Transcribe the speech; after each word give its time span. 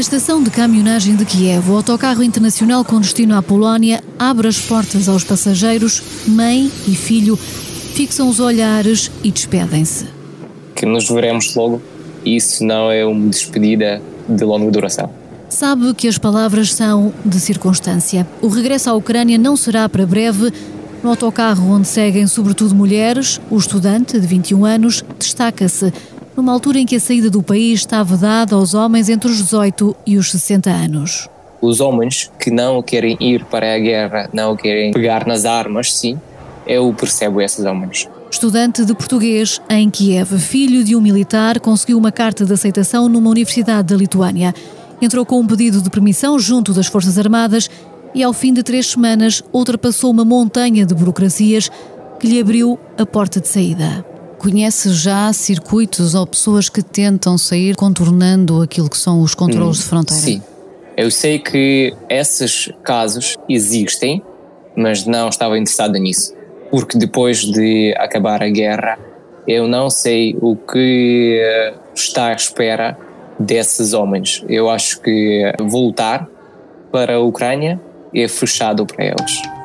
Na 0.00 0.02
estação 0.02 0.42
de 0.42 0.48
caminhonagem 0.48 1.14
de 1.14 1.26
Kiev, 1.26 1.70
o 1.70 1.76
autocarro 1.76 2.22
internacional 2.22 2.82
com 2.82 2.98
destino 2.98 3.36
à 3.36 3.42
Polónia 3.42 4.02
abre 4.18 4.48
as 4.48 4.58
portas 4.58 5.10
aos 5.10 5.24
passageiros, 5.24 6.02
mãe 6.26 6.72
e 6.88 6.94
filho 6.94 7.36
fixam 7.36 8.26
os 8.26 8.40
olhares 8.40 9.10
e 9.22 9.30
despedem-se. 9.30 10.06
Que 10.74 10.86
nos 10.86 11.06
veremos 11.06 11.54
logo, 11.54 11.82
isso 12.24 12.64
não 12.64 12.90
é 12.90 13.04
uma 13.04 13.28
despedida 13.28 14.00
de 14.26 14.42
longa 14.42 14.70
duração. 14.70 15.10
Sabe 15.50 15.92
que 15.92 16.08
as 16.08 16.16
palavras 16.16 16.72
são 16.72 17.12
de 17.22 17.38
circunstância. 17.38 18.26
O 18.40 18.48
regresso 18.48 18.88
à 18.88 18.94
Ucrânia 18.94 19.36
não 19.36 19.54
será 19.54 19.86
para 19.86 20.06
breve. 20.06 20.50
No 21.02 21.10
autocarro 21.10 21.70
onde 21.70 21.86
seguem 21.86 22.26
sobretudo 22.26 22.74
mulheres, 22.74 23.38
o 23.50 23.58
estudante, 23.58 24.18
de 24.18 24.26
21 24.26 24.64
anos, 24.64 25.04
destaca-se 25.18 25.92
numa 26.40 26.52
altura 26.52 26.78
em 26.78 26.86
que 26.86 26.96
a 26.96 27.00
saída 27.00 27.28
do 27.28 27.42
país 27.42 27.80
está 27.80 28.02
vedada 28.02 28.54
aos 28.54 28.72
homens 28.72 29.10
entre 29.10 29.30
os 29.30 29.36
18 29.36 29.94
e 30.06 30.16
os 30.16 30.30
60 30.30 30.70
anos. 30.70 31.28
Os 31.60 31.80
homens 31.80 32.30
que 32.40 32.50
não 32.50 32.82
querem 32.82 33.14
ir 33.20 33.44
para 33.44 33.74
a 33.74 33.78
guerra, 33.78 34.30
não 34.32 34.56
querem 34.56 34.90
pegar 34.90 35.26
nas 35.26 35.44
armas, 35.44 35.92
sim, 35.92 36.18
eu 36.66 36.94
percebo 36.98 37.42
esses 37.42 37.62
homens. 37.66 38.08
Estudante 38.30 38.86
de 38.86 38.94
português 38.94 39.60
em 39.68 39.90
Kiev, 39.90 40.38
filho 40.38 40.82
de 40.82 40.96
um 40.96 41.00
militar, 41.02 41.60
conseguiu 41.60 41.98
uma 41.98 42.10
carta 42.10 42.46
de 42.46 42.54
aceitação 42.54 43.06
numa 43.06 43.28
universidade 43.28 43.88
da 43.88 43.96
Lituânia. 43.96 44.54
Entrou 45.02 45.26
com 45.26 45.40
um 45.40 45.46
pedido 45.46 45.82
de 45.82 45.90
permissão 45.90 46.38
junto 46.38 46.72
das 46.72 46.86
Forças 46.86 47.18
Armadas 47.18 47.68
e, 48.14 48.22
ao 48.22 48.32
fim 48.32 48.54
de 48.54 48.62
três 48.62 48.86
semanas, 48.86 49.42
ultrapassou 49.52 50.10
uma 50.10 50.24
montanha 50.24 50.86
de 50.86 50.94
burocracias 50.94 51.70
que 52.18 52.26
lhe 52.26 52.40
abriu 52.40 52.78
a 52.96 53.04
porta 53.04 53.40
de 53.40 53.48
saída. 53.48 54.09
Conhece 54.40 54.94
já 54.94 55.30
circuitos 55.34 56.14
ou 56.14 56.26
pessoas 56.26 56.70
que 56.70 56.82
tentam 56.82 57.36
sair 57.36 57.76
contornando 57.76 58.62
aquilo 58.62 58.88
que 58.88 58.96
são 58.96 59.20
os 59.20 59.34
controles 59.34 59.76
hum, 59.76 59.82
de 59.82 59.86
fronteira? 59.86 60.22
Sim. 60.22 60.42
Eu 60.96 61.10
sei 61.10 61.38
que 61.38 61.94
esses 62.08 62.72
casos 62.82 63.36
existem, 63.46 64.22
mas 64.74 65.04
não 65.04 65.28
estava 65.28 65.58
interessado 65.58 65.92
nisso. 65.98 66.34
Porque 66.70 66.96
depois 66.96 67.40
de 67.40 67.94
acabar 67.98 68.42
a 68.42 68.48
guerra, 68.48 68.98
eu 69.46 69.68
não 69.68 69.90
sei 69.90 70.34
o 70.40 70.56
que 70.56 71.38
eh, 71.38 71.74
está 71.94 72.28
à 72.28 72.32
espera 72.32 72.98
desses 73.38 73.92
homens. 73.92 74.42
Eu 74.48 74.70
acho 74.70 75.02
que 75.02 75.52
voltar 75.60 76.26
para 76.90 77.16
a 77.16 77.20
Ucrânia 77.20 77.78
é 78.14 78.26
fechado 78.26 78.86
para 78.86 79.04
eles. 79.04 79.59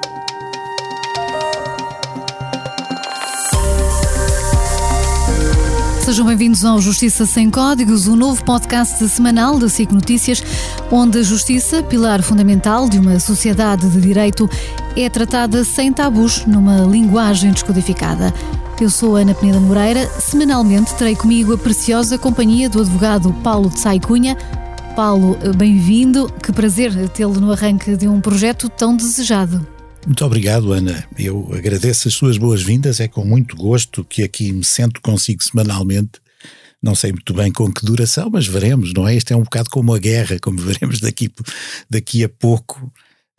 Sejam 6.06 6.28
bem-vindos 6.28 6.64
ao 6.64 6.80
Justiça 6.80 7.26
Sem 7.26 7.50
Códigos, 7.50 8.06
o 8.06 8.16
novo 8.16 8.46
podcast 8.46 9.10
semanal 9.10 9.58
da 9.58 9.68
SIC 9.68 9.92
Notícias, 9.92 10.44
onde 10.92 11.18
a 11.18 11.24
justiça, 11.24 11.82
pilar 11.82 12.22
fundamental 12.22 12.88
de 12.88 13.00
uma 13.00 13.20
sociedade 13.20 13.90
de 13.90 14.00
direito, 14.00 14.48
é 14.96 15.10
tratada 15.10 15.64
sem 15.64 15.92
tabus, 15.92 16.46
numa 16.46 16.82
linguagem 16.82 17.52
descodificada. 17.52 18.32
Eu 18.80 18.88
sou 18.88 19.16
Ana 19.16 19.34
Peneda 19.34 19.60
Moreira. 19.60 20.08
Semanalmente 20.20 20.94
terei 20.94 21.16
comigo 21.16 21.56
a 21.56 21.58
preciosa 21.58 22.20
companhia 22.20 22.70
do 22.70 22.82
advogado 22.82 23.34
Paulo 23.44 23.72
de 23.72 23.80
Sai 23.80 24.00
Cunha. 24.00 24.38
Paulo, 24.96 25.36
bem-vindo. 25.58 26.32
Que 26.32 26.52
prazer 26.52 27.10
tê-lo 27.10 27.42
no 27.42 27.52
arranque 27.52 27.98
de 27.98 28.08
um 28.08 28.22
projeto 28.22 28.70
tão 28.70 28.96
desejado. 28.96 29.75
Muito 30.06 30.24
obrigado, 30.24 30.72
Ana. 30.72 31.04
Eu 31.18 31.52
agradeço 31.52 32.08
as 32.08 32.14
suas 32.14 32.38
boas-vindas. 32.38 33.00
É 33.00 33.08
com 33.08 33.26
muito 33.26 33.56
gosto 33.56 34.06
que 34.06 34.22
aqui 34.22 34.52
me 34.52 34.64
sento 34.64 35.02
consigo 35.02 35.44
semanalmente. 35.44 36.22
Não 36.82 36.94
sei 36.94 37.12
muito 37.12 37.34
bem 37.34 37.52
com 37.52 37.72
que 37.74 37.84
duração, 37.84 38.30
mas 38.30 38.46
veremos, 38.46 38.94
não 38.94 39.08
é? 39.08 39.16
Isto 39.16 39.34
é 39.34 39.36
um 39.36 39.42
bocado 39.42 39.72
como 39.72 39.96
a 39.96 39.98
guerra, 39.98 40.38
como 40.40 40.60
veremos 40.62 41.00
daqui, 41.00 41.32
daqui 41.90 42.24
a 42.24 42.30
pouco. 42.30 42.92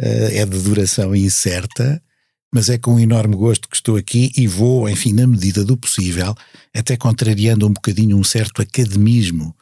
Uh, 0.03 0.29
é 0.33 0.45
de 0.45 0.61
duração 0.61 1.15
incerta, 1.15 2.03
mas 2.53 2.69
é 2.69 2.77
com 2.77 2.97
um 2.97 3.01
enorme 3.01 3.35
gosto 3.35 3.69
que 3.69 3.77
estou 3.77 3.97
aqui 3.97 4.31
e 4.37 4.47
vou, 4.47 4.89
enfim, 4.89 5.13
na 5.13 5.27
medida 5.27 5.65
do 5.65 5.75
possível, 5.77 6.35
até 6.75 6.97
contrariando 6.99 7.67
um 7.67 7.73
bocadinho 7.73 8.19
um 8.19 8.25
certo 8.25 8.61
academismo 8.61 9.57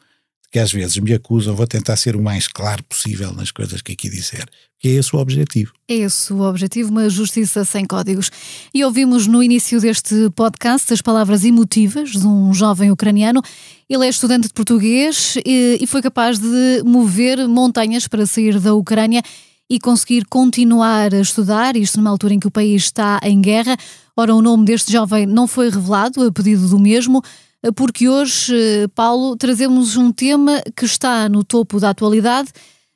que 0.51 0.59
às 0.59 0.71
vezes 0.71 0.97
me 0.97 1.13
acusam, 1.13 1.55
vou 1.55 1.67
tentar 1.67 1.97
ser 1.97 2.15
o 2.15 2.21
mais 2.21 2.47
claro 2.47 2.83
possível 2.83 3.33
nas 3.33 3.51
coisas 3.51 3.81
que 3.81 3.91
aqui 3.91 4.09
disser, 4.09 4.45
que 4.79 4.87
é 4.87 4.91
esse 4.91 5.15
o 5.15 5.19
objetivo. 5.19 5.73
É 5.87 5.95
esse 5.95 6.31
o 6.31 6.41
objetivo, 6.41 6.91
uma 6.91 7.09
justiça 7.09 7.65
sem 7.65 7.85
códigos. 7.85 8.31
E 8.73 8.83
ouvimos 8.83 9.27
no 9.27 9.41
início 9.41 9.79
deste 9.81 10.29
podcast 10.35 10.93
as 10.93 11.01
palavras 11.01 11.43
emotivas 11.43 12.11
de 12.11 12.25
um 12.25 12.53
jovem 12.53 12.91
ucraniano. 12.91 13.41
Ele 13.89 14.05
é 14.05 14.09
estudante 14.09 14.47
de 14.47 14.53
português 14.53 15.35
e, 15.45 15.83
foi 15.87 16.01
capaz 16.01 16.39
de 16.39 16.83
mover 16.85 17.47
montanhas 17.47 18.07
para 18.07 18.25
sair 18.25 18.59
da 18.59 18.73
Ucrânia 18.73 19.21
e 19.69 19.79
conseguir 19.79 20.25
continuar 20.25 21.13
a 21.13 21.19
estudar, 21.19 21.75
isto 21.75 21.97
numa 21.97 22.09
altura 22.09 22.35
em 22.35 22.39
que 22.39 22.47
o 22.47 22.51
país 22.51 22.83
está 22.83 23.19
em 23.23 23.41
guerra. 23.41 23.75
Ora, 24.15 24.33
o 24.33 24.41
nome 24.41 24.65
deste 24.65 24.91
jovem 24.91 25.25
não 25.25 25.47
foi 25.47 25.69
revelado 25.69 26.23
a 26.23 26.31
pedido 26.31 26.67
do 26.69 26.79
mesmo, 26.79 27.21
porque 27.71 28.07
hoje, 28.07 28.53
eh, 28.55 28.87
Paulo, 28.89 29.35
trazemos 29.35 29.95
um 29.95 30.11
tema 30.11 30.61
que 30.75 30.85
está 30.85 31.27
no 31.27 31.43
topo 31.43 31.79
da 31.79 31.89
atualidade 31.89 32.49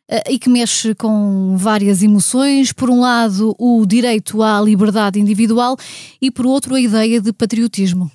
eh, 0.07 0.34
e 0.34 0.40
que 0.40 0.50
mexe 0.50 0.94
com 0.96 1.56
várias 1.57 2.03
emoções. 2.03 2.72
Por 2.74 2.90
um 2.90 3.00
lado, 3.00 3.56
o 3.58 3.85
direito 3.85 4.44
à 4.44 4.62
liberdade 4.62 5.19
individual 5.19 5.78
e, 6.22 6.29
por 6.29 6.46
outro, 6.46 6.75
a 6.75 6.81
ideia 6.81 7.22
de 7.22 7.31
patriotismo. 7.31 8.12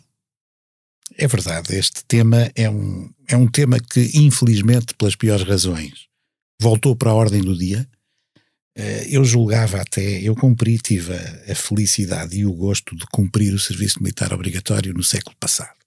É 1.17 1.29
verdade, 1.29 1.77
este 1.77 2.05
tema 2.05 2.51
é 2.57 2.69
um, 2.69 3.09
é 3.29 3.37
um 3.37 3.47
tema 3.47 3.79
que, 3.79 4.11
infelizmente, 4.15 4.95
pelas 4.95 5.15
piores 5.15 5.47
razões, 5.47 6.07
voltou 6.61 6.97
para 6.97 7.11
a 7.11 7.15
ordem 7.15 7.41
do 7.41 7.57
dia. 7.57 7.87
Eh, 8.77 9.07
eu 9.11 9.25
julgava 9.25 9.81
até, 9.81 10.21
eu 10.21 10.35
cumpri, 10.35 10.79
tive 10.79 11.13
a, 11.15 11.53
a 11.53 11.55
felicidade 11.55 12.37
e 12.37 12.45
o 12.45 12.53
gosto 12.53 12.97
de 12.97 13.07
cumprir 13.07 13.55
o 13.55 13.59
serviço 13.59 14.03
militar 14.03 14.33
obrigatório 14.33 14.93
no 14.93 15.03
século 15.05 15.37
passado. 15.39 15.84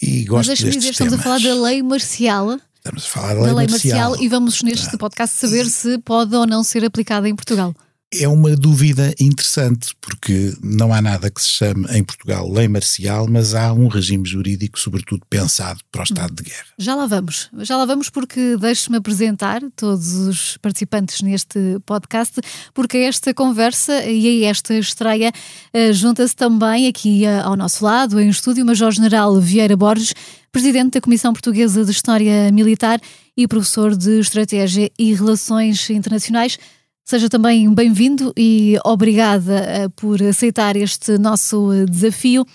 E 0.00 0.24
gosto 0.24 0.48
Mas 0.48 0.58
deixa-me 0.58 0.76
dizer, 0.76 0.90
estamos 0.90 1.14
a 1.14 1.18
falar 1.18 1.40
da 1.40 1.54
lei 1.54 1.82
marcial. 1.82 2.58
Estamos 2.76 3.04
a 3.04 3.08
falar 3.08 3.34
da 3.34 3.40
lei, 3.40 3.50
da 3.50 3.56
lei 3.56 3.66
marcial. 3.68 4.10
marcial. 4.10 4.24
e 4.24 4.28
vamos 4.28 4.62
neste 4.62 4.94
ah. 4.94 4.98
podcast 4.98 5.36
saber 5.36 5.66
se 5.66 5.98
pode 5.98 6.34
ou 6.34 6.46
não 6.46 6.64
ser 6.64 6.84
aplicada 6.84 7.28
em 7.28 7.36
Portugal 7.36 7.74
é 8.14 8.28
uma 8.28 8.54
dúvida 8.54 9.14
interessante, 9.18 9.94
porque 10.00 10.54
não 10.62 10.92
há 10.92 11.00
nada 11.00 11.30
que 11.30 11.40
se 11.40 11.48
chame 11.48 11.86
em 11.90 12.04
Portugal 12.04 12.50
lei 12.50 12.68
marcial, 12.68 13.26
mas 13.28 13.54
há 13.54 13.72
um 13.72 13.88
regime 13.88 14.26
jurídico, 14.26 14.78
sobretudo 14.78 15.22
pensado 15.28 15.80
para 15.90 16.02
o 16.02 16.04
estado 16.04 16.34
de 16.34 16.42
guerra. 16.42 16.66
Já 16.78 16.94
lá 16.94 17.06
vamos, 17.06 17.48
já 17.60 17.76
lá 17.76 17.86
vamos, 17.86 18.10
porque 18.10 18.56
deixe-me 18.58 18.98
apresentar 18.98 19.62
todos 19.74 20.12
os 20.14 20.56
participantes 20.58 21.22
neste 21.22 21.78
podcast, 21.86 22.40
porque 22.74 22.98
esta 22.98 23.32
conversa 23.32 24.04
e 24.04 24.44
a 24.44 24.50
esta 24.50 24.74
estreia 24.74 25.32
uh, 25.74 25.92
junta-se 25.92 26.36
também 26.36 26.88
aqui 26.88 27.24
uh, 27.24 27.46
ao 27.46 27.56
nosso 27.56 27.84
lado, 27.84 28.20
em 28.20 28.28
estúdio, 28.28 28.66
Major-General 28.66 29.40
Vieira 29.40 29.76
Borges, 29.76 30.14
presidente 30.50 30.94
da 30.94 31.00
Comissão 31.00 31.32
Portuguesa 31.32 31.84
de 31.84 31.90
História 31.90 32.52
Militar 32.52 33.00
e 33.36 33.48
professor 33.48 33.96
de 33.96 34.20
Estratégia 34.20 34.90
e 34.98 35.14
Relações 35.14 35.88
Internacionais. 35.88 36.58
Seja 37.04 37.28
também 37.28 37.72
bem-vindo 37.74 38.32
e 38.36 38.78
obrigada 38.84 39.58
eh, 39.58 39.88
por 39.88 40.22
aceitar 40.22 40.76
este 40.76 41.18
nosso 41.18 41.72
eh, 41.72 41.84
desafio. 41.84 42.46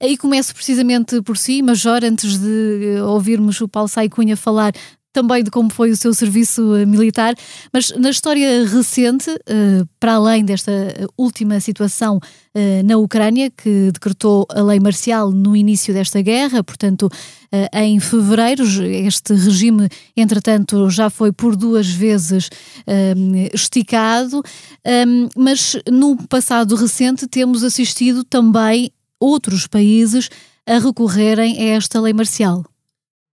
Aí 0.00 0.16
começo 0.16 0.54
precisamente 0.54 1.20
por 1.22 1.36
si, 1.36 1.60
Major, 1.60 2.04
antes 2.04 2.38
de 2.38 2.94
eh, 2.96 3.02
ouvirmos 3.02 3.60
o 3.60 3.68
Paulo 3.68 3.88
Saicunha 3.88 4.36
falar 4.36 4.72
também 5.12 5.42
de 5.42 5.50
como 5.50 5.70
foi 5.70 5.90
o 5.90 5.96
seu 5.96 6.12
serviço 6.12 6.76
eh, 6.76 6.86
militar, 6.86 7.34
mas 7.72 7.90
na 7.96 8.10
história 8.10 8.64
recente, 8.66 9.30
eh, 9.46 9.84
para 9.98 10.14
além 10.14 10.44
desta 10.44 10.72
última 11.16 11.58
situação 11.60 12.20
eh, 12.54 12.82
na 12.82 12.96
Ucrânia, 12.98 13.50
que 13.50 13.90
decretou 13.90 14.46
a 14.50 14.62
lei 14.62 14.78
marcial 14.78 15.30
no 15.30 15.56
início 15.56 15.92
desta 15.94 16.20
guerra, 16.22 16.62
portanto, 16.62 17.08
em 17.72 17.98
fevereiro, 17.98 18.62
este 18.62 19.32
regime, 19.32 19.88
entretanto, 20.14 20.90
já 20.90 21.08
foi 21.08 21.32
por 21.32 21.56
duas 21.56 21.88
vezes 21.88 22.50
esticado, 23.54 24.42
mas 25.34 25.74
no 25.90 26.14
passado 26.28 26.76
recente 26.76 27.26
temos 27.26 27.64
assistido 27.64 28.22
também 28.22 28.92
outros 29.18 29.66
países 29.66 30.28
a 30.66 30.78
recorrerem 30.78 31.58
a 31.58 31.76
esta 31.76 31.98
lei 31.98 32.12
marcial. 32.12 32.66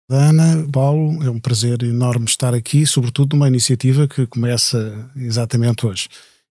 Ana, 0.08 0.68
Paulo, 0.72 1.24
é 1.24 1.30
um 1.32 1.40
prazer 1.40 1.82
enorme 1.82 2.26
estar 2.26 2.54
aqui, 2.54 2.86
sobretudo 2.86 3.36
numa 3.36 3.48
iniciativa 3.48 4.08
que 4.08 4.28
começa 4.28 5.10
exatamente 5.16 5.86
hoje. 5.86 6.08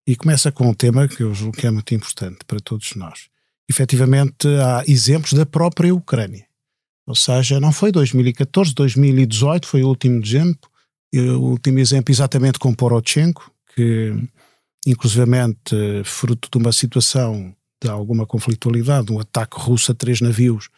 E 0.07 0.17
começa 0.17 0.51
com 0.51 0.69
um 0.69 0.75
tema 0.75 1.07
que 1.07 1.23
eu 1.23 1.33
julgo 1.33 1.57
que 1.57 1.67
é 1.67 1.71
muito 1.71 1.95
importante 1.95 2.39
para 2.47 2.59
todos 2.59 2.95
nós. 2.97 3.29
Efetivamente, 3.71 4.49
há 4.49 4.83
exemplos 4.89 5.35
da 5.35 5.47
própria 5.47 5.95
Ucrânia. 5.95 6.45
Ou 7.07 7.15
seja, 7.15 7.61
não 7.61 7.73
foi 7.73 7.93
2014, 7.93 8.75
2018 8.75 9.69
foi 9.69 9.85
o 9.85 9.89
último 9.89 10.21
exemplo. 10.21 10.69
O 11.15 11.51
último 11.51 11.79
exemplo 11.79 12.13
exatamente 12.13 12.59
com 12.59 12.75
Poroshenko, 12.75 13.51
que 13.75 14.13
inclusivamente 14.85 15.77
fruto 16.05 16.49
de 16.51 16.59
uma 16.59 16.73
situação 16.73 17.55
de 17.81 17.89
alguma 17.89 18.27
conflitualidade, 18.27 19.13
um 19.13 19.21
ataque 19.21 19.57
russo 19.59 19.93
a 19.93 19.95
três 19.95 20.21
navios 20.21 20.69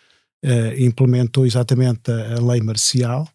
uh, 0.45 0.83
implementou 0.83 1.47
exatamente 1.47 2.11
a, 2.11 2.37
a, 2.37 2.41
lei 2.41 2.61
marcial 2.61 3.29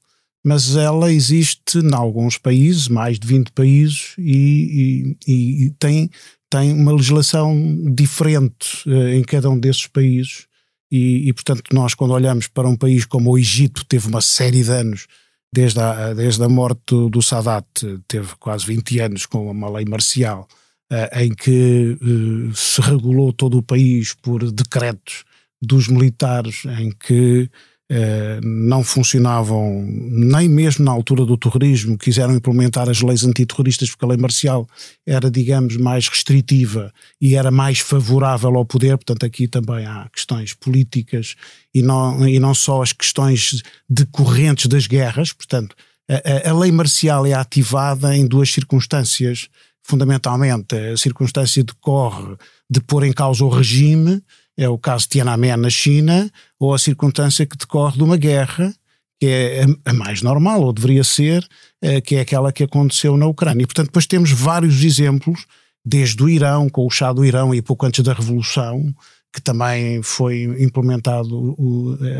mas 0.44 0.76
ela 0.76 1.12
existe 1.12 1.78
em 1.78 1.94
alguns 1.94 2.38
países, 2.38 2.88
mais 2.88 3.20
de 3.20 3.28
20 3.28 3.52
países, 3.52 4.16
e, 4.18 5.16
e, 5.28 5.66
e 5.66 5.70
tem, 5.78 6.10
tem 6.50 6.74
uma 6.74 6.94
legislação 6.94 7.56
diferente 7.94 8.90
uh, 8.90 9.10
em 9.10 9.24
cada 9.24 9.50
um 9.50 9.60
desses 9.60 9.86
países. 9.88 10.48
E, 10.92 11.30
e, 11.30 11.34
portanto, 11.34 11.64
nós, 11.72 11.94
quando 11.94 12.12
olhamos 12.12 12.48
para 12.48 12.68
um 12.68 12.76
país 12.76 13.06
como 13.06 13.32
o 13.32 13.38
Egito, 13.38 13.86
teve 13.86 14.08
uma 14.08 14.22
série 14.22 14.64
de 14.64 14.72
anos, 14.72 15.08
desde 15.54 15.80
a, 15.80 16.14
desde 16.14 16.44
a 16.44 16.50
morte 16.50 17.10
do, 17.10 17.22
Sadat, 17.22 17.66
teve 18.08 18.30
quase 18.40 18.66
20 18.66 19.00
anos 19.00 19.26
com 19.26 19.50
uma 19.50 19.70
lei 19.70 19.86
marcial, 19.86 20.48
uh, 20.92 21.20
em 21.20 21.30
que 21.30 21.98
uh, 22.02 22.56
se 22.56 22.82
regulou 22.82 23.32
todo 23.32 23.60
o 23.60 23.64
país 23.64 24.16
por 24.16 24.52
decretos 24.52 25.24
dos 25.62 25.88
militares, 25.88 26.64
em 26.80 26.92
que 26.92 27.50
eh, 27.94 28.40
não 28.42 28.86
funcionavam 28.86 29.86
nem 29.86 30.48
mesmo 30.48 30.86
na 30.86 30.92
altura 30.92 31.26
do 31.26 31.36
terrorismo, 31.36 31.98
quiseram 31.98 32.34
implementar 32.34 32.90
as 32.90 33.02
leis 33.02 33.26
antiterroristas 33.26 33.90
porque 33.90 34.06
a 34.06 34.08
lei 34.08 34.18
marcial 34.18 34.66
era, 35.06 35.30
digamos, 35.30 35.76
mais 35.76 36.08
restritiva 36.08 36.94
e 37.20 37.36
era 37.36 37.52
mais 37.52 37.80
favorável 37.80 38.56
ao 38.56 38.66
poder, 38.66 38.98
portanto 38.98 39.26
aqui 39.26 39.46
também 39.46 39.86
há 39.86 40.08
questões 40.10 40.54
políticas 40.54 41.36
e 41.74 41.82
não, 41.82 42.26
e 42.26 42.40
não 42.40 42.54
só 42.54 42.82
as 42.82 42.94
questões 42.94 43.62
decorrentes 43.90 44.68
das 44.68 44.88
guerras, 44.88 45.34
portanto 45.34 45.76
a, 46.10 46.50
a 46.50 46.58
lei 46.58 46.72
marcial 46.72 47.26
é 47.26 47.34
ativada 47.34 48.16
em 48.16 48.26
duas 48.26 48.52
circunstâncias, 48.54 49.50
fundamentalmente. 49.84 50.76
A 50.76 50.96
circunstância 50.96 51.62
decorre 51.62 52.38
de 52.70 52.80
pôr 52.80 53.04
em 53.04 53.12
causa 53.12 53.44
o 53.44 53.50
regime 53.50 54.22
é 54.58 54.68
o 54.68 54.78
caso 54.78 55.06
de 55.06 55.10
Tiananmen 55.10 55.58
na 55.58 55.70
China, 55.70 56.30
ou 56.60 56.74
a 56.74 56.80
circunstância 56.80 57.46
que 57.46 57.58
decorre 57.58 57.98
de 57.98 58.04
uma 58.04 58.18
guerra, 58.18 58.74
que 59.20 59.28
é 59.28 59.66
a 59.86 59.94
mais 59.94 60.22
normal, 60.22 60.62
ou 60.62 60.74
deveria 60.74 61.04
ser, 61.04 61.48
eh, 61.82 62.02
que 62.02 62.16
é 62.16 62.22
aquela 62.22 62.52
que 62.52 62.64
aconteceu 62.64 63.16
na 63.18 63.28
Ucrânia. 63.28 63.64
E, 63.64 63.66
portanto, 63.68 63.88
depois 63.88 64.06
temos 64.06 64.32
vários 64.32 64.84
exemplos, 64.84 65.46
desde 65.86 66.22
o 66.24 66.30
Irão, 66.30 66.70
com 66.70 66.86
o 66.86 66.90
chá 66.90 67.12
do 67.14 67.26
Irão 67.26 67.54
e 67.54 67.62
pouco 67.62 67.86
antes 67.86 68.04
da 68.04 68.14
Revolução, 68.14 68.94
que 69.34 69.42
também 69.42 70.02
foi 70.02 70.44
implementado 70.60 71.58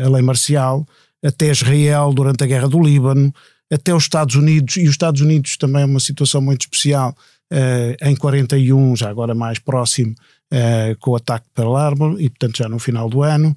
a 0.04 0.08
lei 0.08 0.22
marcial, 0.22 0.86
até 1.24 1.50
Israel 1.50 2.12
durante 2.12 2.42
a 2.42 2.46
Guerra 2.46 2.68
do 2.68 2.82
Líbano, 2.82 3.32
até 3.70 3.94
os 3.94 4.04
Estados 4.04 4.34
Unidos, 4.34 4.76
e 4.76 4.84
os 4.84 4.90
Estados 4.90 5.20
Unidos 5.20 5.56
também 5.56 5.82
é 5.82 5.86
uma 5.86 6.00
situação 6.00 6.40
muito 6.40 6.62
especial, 6.62 7.16
em 8.00 8.16
41, 8.16 8.96
já 8.96 9.10
agora 9.10 9.34
mais 9.34 9.58
próximo, 9.58 10.14
uh, 10.52 10.96
com 10.98 11.12
o 11.12 11.16
ataque 11.16 11.46
de 11.46 11.52
Pearl 11.54 11.76
Harbor 11.76 12.20
e, 12.20 12.28
portanto, 12.28 12.58
já 12.58 12.68
no 12.68 12.78
final 12.78 13.08
do 13.08 13.22
ano. 13.22 13.54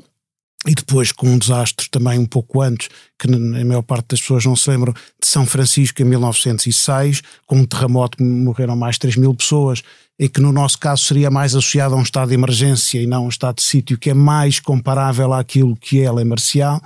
E 0.67 0.73
depois 0.73 1.11
com 1.11 1.27
um 1.27 1.37
desastre 1.37 1.87
também 1.91 2.17
um 2.17 2.25
pouco 2.25 2.59
antes, 2.59 2.89
que 3.19 3.27
a 3.27 3.65
maior 3.65 3.83
parte 3.83 4.07
das 4.09 4.21
pessoas 4.21 4.45
não 4.45 4.55
se 4.55 4.67
lembram, 4.67 4.93
de 4.93 5.27
São 5.27 5.45
Francisco 5.45 6.01
em 6.01 6.05
1906, 6.05 7.21
com 7.45 7.57
um 7.57 7.65
terremoto 7.65 8.17
que 8.17 8.23
morreram 8.23 8.75
mais 8.75 8.95
de 8.95 9.01
3 9.01 9.17
mil 9.17 9.35
pessoas, 9.35 9.83
e 10.17 10.27
que 10.27 10.41
no 10.41 10.51
nosso 10.51 10.79
caso 10.79 11.03
seria 11.03 11.29
mais 11.29 11.53
associado 11.53 11.93
a 11.93 11.97
um 11.97 12.01
estado 12.01 12.29
de 12.29 12.33
emergência 12.33 12.99
e 12.99 13.05
não 13.05 13.23
a 13.23 13.25
um 13.25 13.29
estado 13.29 13.57
de 13.57 13.63
sítio, 13.63 13.95
que 13.95 14.09
é 14.09 14.13
mais 14.15 14.59
comparável 14.59 15.33
àquilo 15.33 15.75
que 15.75 16.01
é 16.01 16.07
a 16.07 16.13
lei 16.13 16.25
marcial. 16.25 16.81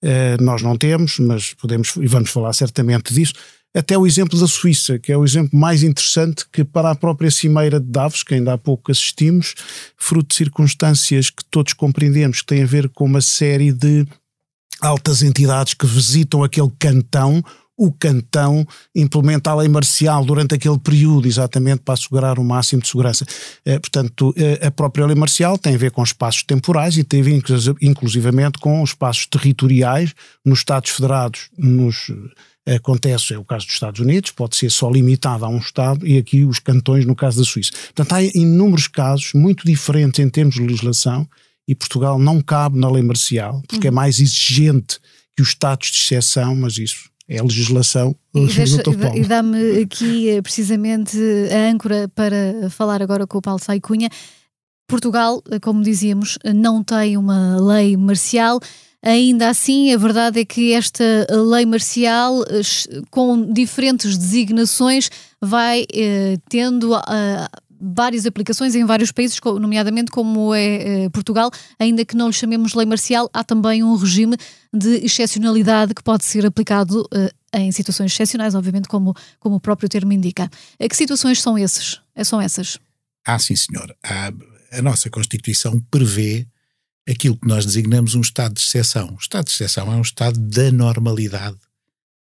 Uh, 0.00 0.40
nós 0.40 0.62
não 0.62 0.76
temos, 0.76 1.18
mas 1.18 1.54
podemos 1.54 1.96
e 1.96 2.06
vamos 2.06 2.30
falar 2.30 2.52
certamente 2.52 3.12
disso 3.12 3.32
até 3.74 3.98
o 3.98 4.06
exemplo 4.06 4.38
da 4.38 4.46
Suíça, 4.46 4.98
que 4.98 5.10
é 5.10 5.16
o 5.16 5.24
exemplo 5.24 5.58
mais 5.58 5.82
interessante 5.82 6.44
que 6.50 6.62
para 6.62 6.90
a 6.90 6.94
própria 6.94 7.30
Cimeira 7.30 7.80
de 7.80 7.86
Davos, 7.86 8.22
que 8.22 8.34
ainda 8.34 8.52
há 8.52 8.58
pouco 8.58 8.92
assistimos, 8.92 9.54
fruto 9.96 10.28
de 10.28 10.36
circunstâncias 10.36 11.28
que 11.28 11.44
todos 11.50 11.72
compreendemos 11.72 12.40
que 12.40 12.46
têm 12.46 12.62
a 12.62 12.66
ver 12.66 12.88
com 12.88 13.04
uma 13.04 13.20
série 13.20 13.72
de 13.72 14.06
altas 14.80 15.22
entidades 15.22 15.74
que 15.74 15.86
visitam 15.86 16.44
aquele 16.44 16.70
cantão, 16.78 17.42
o 17.76 17.90
cantão 17.90 18.64
implementa 18.94 19.50
a 19.50 19.56
lei 19.56 19.68
marcial 19.68 20.24
durante 20.24 20.54
aquele 20.54 20.78
período, 20.78 21.26
exatamente 21.26 21.80
para 21.80 21.94
assegurar 21.94 22.38
o 22.38 22.44
máximo 22.44 22.80
de 22.80 22.86
segurança. 22.86 23.26
Eh, 23.64 23.78
portanto, 23.80 24.32
eh, 24.36 24.64
a 24.64 24.70
própria 24.70 25.06
lei 25.06 25.16
marcial 25.16 25.58
tem 25.58 25.74
a 25.74 25.78
ver 25.78 25.90
com 25.90 26.02
espaços 26.02 26.44
temporais 26.44 26.96
e 26.96 27.02
tem 27.02 27.20
a 27.20 27.24
ver 27.24 27.42
inclusivamente 27.80 28.58
com 28.58 28.82
espaços 28.84 29.26
territoriais 29.26 30.14
nos 30.44 30.60
Estados 30.60 30.90
Federados, 30.90 31.48
nos 31.58 32.12
acontece, 32.66 33.34
é 33.34 33.38
o 33.38 33.44
caso 33.44 33.66
dos 33.66 33.74
Estados 33.74 34.00
Unidos, 34.00 34.30
pode 34.30 34.56
ser 34.56 34.70
só 34.70 34.90
limitado 34.90 35.44
a 35.44 35.48
um 35.48 35.58
Estado 35.58 36.06
e 36.06 36.16
aqui 36.16 36.44
os 36.44 36.58
cantões 36.58 37.04
no 37.04 37.14
caso 37.14 37.38
da 37.38 37.44
Suíça. 37.44 37.72
Portanto, 37.72 38.12
há 38.12 38.22
inúmeros 38.22 38.88
casos 38.88 39.32
muito 39.34 39.66
diferentes 39.66 40.18
em 40.20 40.28
termos 40.28 40.54
de 40.54 40.62
legislação 40.62 41.28
e 41.68 41.74
Portugal 41.74 42.18
não 42.18 42.40
cabe 42.40 42.78
na 42.78 42.90
lei 42.90 43.02
marcial, 43.02 43.62
porque 43.68 43.86
é 43.86 43.90
uhum. 43.90 43.94
é 43.94 44.00
mais 44.00 44.18
exigente 44.18 44.98
que 45.36 45.42
os 45.42 45.48
estados 45.48 45.90
de 45.90 45.98
exceção, 45.98 46.54
mas 46.54 46.78
isso 46.78 47.10
é 47.28 47.38
a 47.38 47.42
legislação 47.42 48.14
e, 48.34 49.20
e 49.20 49.24
dá-me 49.24 49.82
aqui 49.82 50.28
eh, 50.28 50.42
precisamente 50.42 51.16
a 51.50 51.70
âncora 51.70 52.08
para 52.14 52.68
falar 52.68 53.00
agora 53.00 53.26
com 53.26 53.38
o 53.38 53.42
Paulo 53.42 53.60
Saicunha. 53.62 54.10
Portugal, 54.86 55.42
eh, 55.50 55.58
como 55.58 55.82
dizíamos, 55.82 56.38
não 56.54 56.82
tem 56.82 57.16
uma 57.16 57.56
lei 57.56 57.96
marcial. 57.96 58.60
Ainda 59.04 59.50
assim, 59.50 59.92
a 59.92 59.98
verdade 59.98 60.40
é 60.40 60.46
que 60.46 60.72
esta 60.72 61.04
lei 61.30 61.66
marcial, 61.66 62.42
eh, 62.44 63.02
com 63.10 63.52
diferentes 63.52 64.16
designações, 64.16 65.10
vai 65.40 65.84
eh, 65.92 66.38
tendo. 66.48 66.94
Uh, 66.96 67.64
várias 67.86 68.24
aplicações 68.24 68.74
em 68.74 68.86
vários 68.86 69.12
países, 69.12 69.38
nomeadamente 69.60 70.10
como 70.10 70.54
é 70.54 71.06
Portugal, 71.10 71.50
ainda 71.78 72.02
que 72.02 72.16
não 72.16 72.28
lhe 72.28 72.32
chamemos 72.32 72.72
lei 72.72 72.86
marcial, 72.86 73.28
há 73.30 73.44
também 73.44 73.84
um 73.84 73.94
regime 73.94 74.38
de 74.72 75.04
excepcionalidade 75.04 75.92
que 75.92 76.02
pode 76.02 76.24
ser 76.24 76.46
aplicado 76.46 77.06
em 77.52 77.70
situações 77.72 78.10
excepcionais, 78.10 78.54
obviamente, 78.54 78.88
como, 78.88 79.14
como 79.38 79.56
o 79.56 79.60
próprio 79.60 79.86
termo 79.86 80.14
indica. 80.14 80.50
Que 80.78 80.96
situações 80.96 81.42
são, 81.42 81.58
esses, 81.58 82.00
são 82.24 82.40
essas? 82.40 82.78
Ah, 83.22 83.38
sim, 83.38 83.54
senhor. 83.54 83.94
A, 84.02 84.32
a 84.78 84.80
nossa 84.80 85.10
Constituição 85.10 85.78
prevê 85.90 86.46
aquilo 87.08 87.36
que 87.36 87.46
nós 87.46 87.66
designamos 87.66 88.14
um 88.14 88.20
estado 88.20 88.54
de 88.54 88.60
exceção. 88.60 89.14
O 89.14 89.18
estado 89.18 89.46
de 89.46 89.52
exceção 89.52 89.92
é 89.92 89.96
um 89.96 90.02
estado 90.02 90.38
da 90.38 90.70
normalidade 90.72 91.58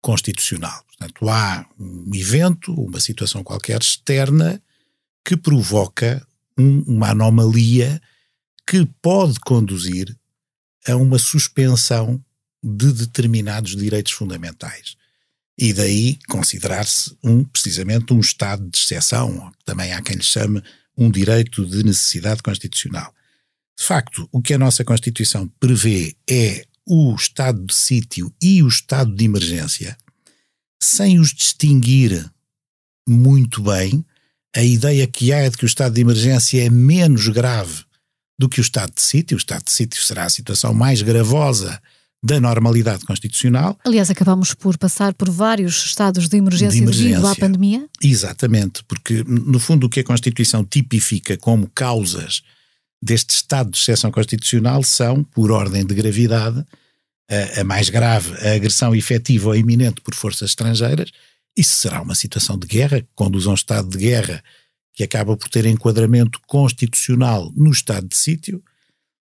constitucional. 0.01 0.83
Portanto, 0.87 1.29
há 1.29 1.65
um 1.79 2.11
evento, 2.13 2.73
uma 2.73 2.99
situação 2.99 3.43
qualquer 3.43 3.81
externa 3.81 4.61
que 5.23 5.37
provoca 5.37 6.25
um, 6.57 6.81
uma 6.81 7.11
anomalia 7.11 8.01
que 8.65 8.85
pode 9.01 9.39
conduzir 9.39 10.15
a 10.87 10.95
uma 10.95 11.19
suspensão 11.19 12.23
de 12.63 12.91
determinados 12.91 13.75
direitos 13.75 14.11
fundamentais. 14.11 14.95
E 15.57 15.73
daí 15.73 16.19
considerar-se 16.27 17.17
um, 17.23 17.43
precisamente 17.43 18.13
um 18.13 18.19
estado 18.19 18.69
de 18.69 18.77
exceção, 18.77 19.51
também 19.65 19.93
há 19.93 20.01
quem 20.01 20.17
lhe 20.17 20.23
chame 20.23 20.61
um 20.95 21.09
direito 21.09 21.65
de 21.65 21.83
necessidade 21.83 22.41
constitucional. 22.41 23.13
De 23.77 23.85
facto, 23.85 24.27
o 24.31 24.41
que 24.41 24.53
a 24.53 24.57
nossa 24.57 24.83
Constituição 24.83 25.47
prevê 25.59 26.15
é 26.29 26.65
o 26.85 27.13
estado 27.13 27.65
de 27.65 27.75
sítio 27.75 28.33
e 28.41 28.63
o 28.63 28.67
estado 28.67 29.13
de 29.13 29.25
emergência, 29.25 29.95
sem 30.81 31.19
os 31.19 31.33
distinguir 31.33 32.29
muito 33.07 33.61
bem, 33.61 34.05
a 34.55 34.63
ideia 34.63 35.05
que 35.05 35.31
há 35.31 35.39
é 35.39 35.49
de 35.49 35.57
que 35.57 35.65
o 35.65 35.67
estado 35.67 35.93
de 35.93 36.01
emergência 36.01 36.65
é 36.65 36.69
menos 36.69 37.27
grave 37.27 37.83
do 38.39 38.49
que 38.49 38.59
o 38.59 38.61
estado 38.61 38.93
de 38.95 39.01
sítio. 39.01 39.35
O 39.35 39.37
estado 39.37 39.65
de 39.65 39.71
sítio 39.71 40.01
será 40.01 40.25
a 40.25 40.29
situação 40.29 40.73
mais 40.73 41.01
gravosa 41.01 41.79
da 42.23 42.39
normalidade 42.39 43.05
constitucional. 43.05 43.77
Aliás, 43.85 44.09
acabamos 44.09 44.53
por 44.53 44.77
passar 44.77 45.13
por 45.13 45.29
vários 45.29 45.85
estados 45.85 46.27
de 46.27 46.37
emergência, 46.37 46.71
de 46.71 46.83
emergência 46.83 47.09
devido 47.09 47.27
à 47.27 47.35
pandemia. 47.35 47.87
Exatamente, 48.01 48.83
porque 48.85 49.23
no 49.27 49.59
fundo 49.59 49.85
o 49.85 49.89
que 49.89 49.99
a 49.99 50.03
Constituição 50.03 50.65
tipifica 50.65 51.37
como 51.37 51.69
causas 51.69 52.41
deste 53.01 53.31
estado 53.31 53.71
de 53.71 53.77
exceção 53.77 54.11
constitucional 54.11 54.83
são, 54.83 55.23
por 55.23 55.51
ordem 55.51 55.85
de 55.85 55.93
gravidade, 55.93 56.63
a, 57.29 57.61
a 57.61 57.63
mais 57.63 57.89
grave, 57.89 58.33
a 58.45 58.53
agressão 58.53 58.95
efetiva 58.95 59.49
ou 59.49 59.55
iminente 59.55 60.01
por 60.01 60.15
forças 60.15 60.49
estrangeiras. 60.49 61.11
Isso 61.55 61.75
será 61.75 62.01
uma 62.01 62.15
situação 62.15 62.57
de 62.57 62.67
guerra, 62.67 63.01
que 63.01 63.07
conduz 63.15 63.47
a 63.47 63.51
um 63.51 63.55
estado 63.55 63.89
de 63.89 63.97
guerra 63.97 64.43
que 64.93 65.03
acaba 65.03 65.37
por 65.37 65.47
ter 65.47 65.65
enquadramento 65.65 66.39
constitucional 66.47 67.51
no 67.55 67.71
estado 67.71 68.07
de 68.07 68.17
sítio. 68.17 68.63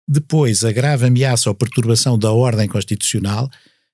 Depois, 0.06 0.64
a 0.64 0.70
grave 0.70 1.06
ameaça 1.06 1.48
ou 1.48 1.54
perturbação 1.54 2.16
da 2.16 2.30
ordem 2.30 2.68
constitucional, 2.68 3.48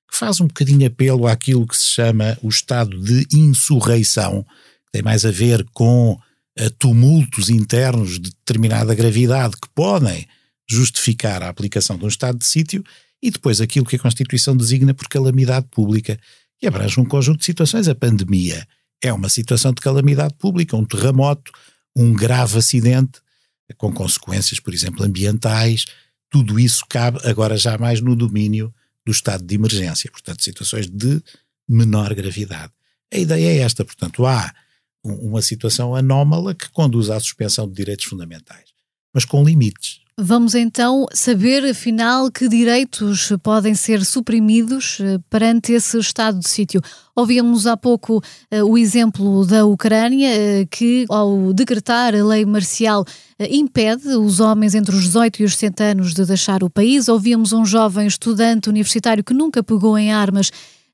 que 0.09 0.15
faz 0.17 0.39
um 0.39 0.47
bocadinho 0.47 0.85
apelo 0.85 1.25
àquilo 1.25 1.65
que 1.65 1.75
se 1.75 1.85
chama 1.85 2.37
o 2.43 2.49
estado 2.49 3.01
de 3.01 3.25
insurreição, 3.33 4.43
que 4.43 4.91
tem 4.91 5.01
mais 5.01 5.25
a 5.25 5.31
ver 5.31 5.65
com 5.73 6.19
a 6.57 6.69
tumultos 6.69 7.49
internos 7.49 8.19
de 8.19 8.29
determinada 8.31 8.93
gravidade 8.93 9.55
que 9.61 9.69
podem 9.73 10.27
justificar 10.69 11.43
a 11.43 11.49
aplicação 11.49 11.97
de 11.97 12.05
um 12.05 12.07
estado 12.07 12.37
de 12.37 12.45
sítio 12.45 12.83
e 13.21 13.29
depois 13.29 13.61
aquilo 13.61 13.85
que 13.85 13.95
a 13.95 13.99
Constituição 13.99 14.55
designa 14.55 14.93
por 14.93 15.07
calamidade 15.07 15.67
pública, 15.69 16.19
que 16.59 16.67
abrange 16.67 16.99
um 16.99 17.05
conjunto 17.05 17.39
de 17.39 17.45
situações. 17.45 17.87
A 17.87 17.95
pandemia 17.95 18.67
é 19.01 19.11
uma 19.13 19.29
situação 19.29 19.73
de 19.73 19.81
calamidade 19.81 20.33
pública, 20.35 20.75
um 20.75 20.85
terremoto, 20.85 21.51
um 21.95 22.13
grave 22.13 22.57
acidente, 22.57 23.19
com 23.77 23.91
consequências, 23.93 24.59
por 24.59 24.73
exemplo, 24.73 25.05
ambientais, 25.05 25.85
tudo 26.29 26.59
isso 26.59 26.85
cabe 26.89 27.19
agora 27.25 27.57
já 27.57 27.77
mais 27.77 27.99
no 28.01 28.15
domínio 28.15 28.73
do 29.05 29.11
estado 29.11 29.43
de 29.43 29.55
emergência. 29.55 30.09
Portanto, 30.09 30.43
situações 30.43 30.87
de 30.87 31.21
menor 31.67 32.13
gravidade. 32.13 32.71
A 33.13 33.17
ideia 33.17 33.47
é 33.47 33.57
esta, 33.57 33.83
portanto, 33.83 34.25
há 34.25 34.53
uma 35.03 35.41
situação 35.41 35.95
anómala 35.95 36.53
que 36.53 36.69
conduz 36.69 37.09
à 37.09 37.19
suspensão 37.19 37.67
de 37.67 37.73
direitos 37.73 38.05
fundamentais, 38.05 38.65
mas 39.13 39.25
com 39.25 39.43
limites. 39.43 40.01
Vamos 40.23 40.53
então 40.53 41.07
saber, 41.13 41.65
afinal, 41.65 42.29
que 42.29 42.47
direitos 42.47 43.31
podem 43.41 43.73
ser 43.73 44.05
suprimidos 44.05 44.99
eh, 44.99 45.17
perante 45.29 45.71
esse 45.71 45.97
estado 45.97 46.37
de 46.37 46.47
sítio. 46.47 46.79
Ouvíamos 47.15 47.65
há 47.65 47.75
pouco 47.75 48.17
uh, 48.17 48.63
o 48.63 48.77
exemplo 48.77 49.45
da 49.47 49.65
Ucrânia, 49.65 50.29
uh, 50.29 50.67
que, 50.69 51.05
ao 51.09 51.51
decretar 51.53 52.13
a 52.13 52.23
lei 52.23 52.45
marcial, 52.45 53.03
impede 53.49 54.09
os 54.09 54.39
homens 54.39 54.75
entre 54.75 54.95
os 54.95 55.05
18 55.05 55.41
e 55.41 55.45
os 55.45 55.53
60 55.53 55.83
anos 55.83 56.13
de 56.13 56.23
deixar 56.23 56.63
o 56.63 56.69
país. 56.69 57.07
Ouvíamos 57.07 57.51
um 57.51 57.65
jovem 57.65 58.05
estudante 58.05 58.69
universitário 58.69 59.23
que 59.23 59.33
nunca 59.33 59.63
pegou 59.63 59.97
em 59.97 60.11
armas 60.11 60.51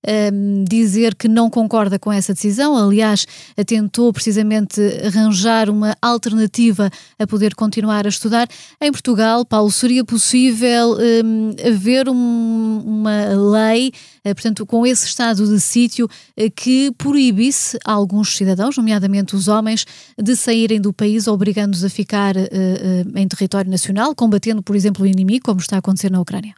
um, 0.08 0.64
dizer 0.64 1.16
que 1.16 1.28
não 1.28 1.50
concorda 1.50 2.00
com 2.00 2.12
essa 2.12 2.34
decisão. 2.34 2.78
Aliás, 2.78 3.28
tentou 3.66 4.14
precisamente 4.14 4.82
arranjar 5.06 5.70
uma 5.70 5.96
alternativa 6.02 6.90
a 7.20 7.28
poder 7.28 7.54
continuar 7.56 8.06
a 8.06 8.10
estudar. 8.10 8.48
Em 8.80 8.92
Portugal, 8.92 9.46
Paulo, 9.46 9.72
seria 9.72 10.04
possível 10.06 10.98
um, 11.26 11.52
haver 11.68 12.08
um, 12.08 12.84
uma 12.86 13.26
lei, 13.52 13.92
uh, 14.26 14.34
portanto, 14.34 14.66
com 14.66 14.86
esse 14.86 15.06
estado 15.06 15.46
de 15.46 15.60
sítio, 15.60 16.06
uh, 16.06 16.52
que 16.56 16.92
proibisse 16.98 17.78
alguns 17.84 18.36
cidadãos, 18.36 18.78
nomeadamente 18.78 19.36
os 19.36 19.48
homens, 19.48 19.86
de 20.18 20.36
saírem 20.36 20.80
do 20.80 20.94
país, 20.94 21.28
obrigando-os 21.28 21.84
a 21.84 21.90
ficar 21.90 22.36
uh, 22.38 23.18
em 23.18 23.28
território 23.28 23.70
nacional, 23.70 24.16
combatendo, 24.16 24.64
por 24.64 24.76
exemplo, 24.76 25.04
o 25.04 25.08
inimigo, 25.08 25.46
como 25.46 25.60
está 25.60 25.76
a 25.76 25.80
acontecer 25.80 26.10
na 26.12 26.22
Ucrânia? 26.22 26.56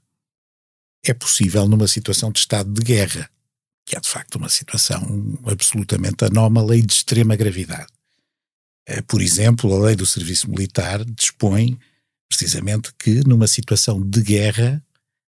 é 1.03 1.13
possível 1.13 1.67
numa 1.67 1.87
situação 1.87 2.31
de 2.31 2.39
estado 2.39 2.71
de 2.71 2.81
guerra, 2.81 3.29
que 3.89 3.97
é 3.97 3.99
de 3.99 4.07
facto 4.07 4.35
uma 4.35 4.49
situação 4.49 5.01
absolutamente 5.45 6.23
anómala 6.23 6.77
e 6.77 6.81
de 6.83 6.93
extrema 6.93 7.35
gravidade. 7.35 7.87
Eh, 8.85 9.01
por 9.01 9.19
exemplo, 9.19 9.73
a 9.73 9.85
lei 9.87 9.95
do 9.95 10.05
serviço 10.05 10.47
militar 10.47 11.03
dispõe 11.03 11.75
precisamente 12.29 12.93
que 12.99 13.27
numa 13.27 13.47
situação 13.47 13.99
de 13.99 14.21
guerra 14.21 14.79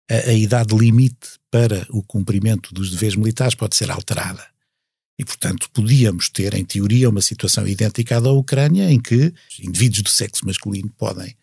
a, 0.09 0.29
a 0.29 0.33
idade 0.33 0.73
limite 0.73 1.37
para 1.51 1.85
o 1.89 2.01
cumprimento 2.01 2.73
dos 2.73 2.91
deveres 2.91 3.17
militares 3.17 3.55
pode 3.55 3.75
ser 3.75 3.91
alterada. 3.91 4.47
E, 5.19 5.25
portanto, 5.25 5.69
podíamos 5.73 6.29
ter, 6.29 6.53
em 6.53 6.63
teoria, 6.63 7.09
uma 7.09 7.21
situação 7.21 7.67
idêntica 7.67 8.15
à 8.15 8.19
da 8.21 8.31
Ucrânia, 8.31 8.89
em 8.89 9.01
que 9.01 9.33
indivíduos 9.59 10.03
do 10.03 10.09
sexo 10.09 10.45
masculino 10.45 10.89
podem 10.97 11.35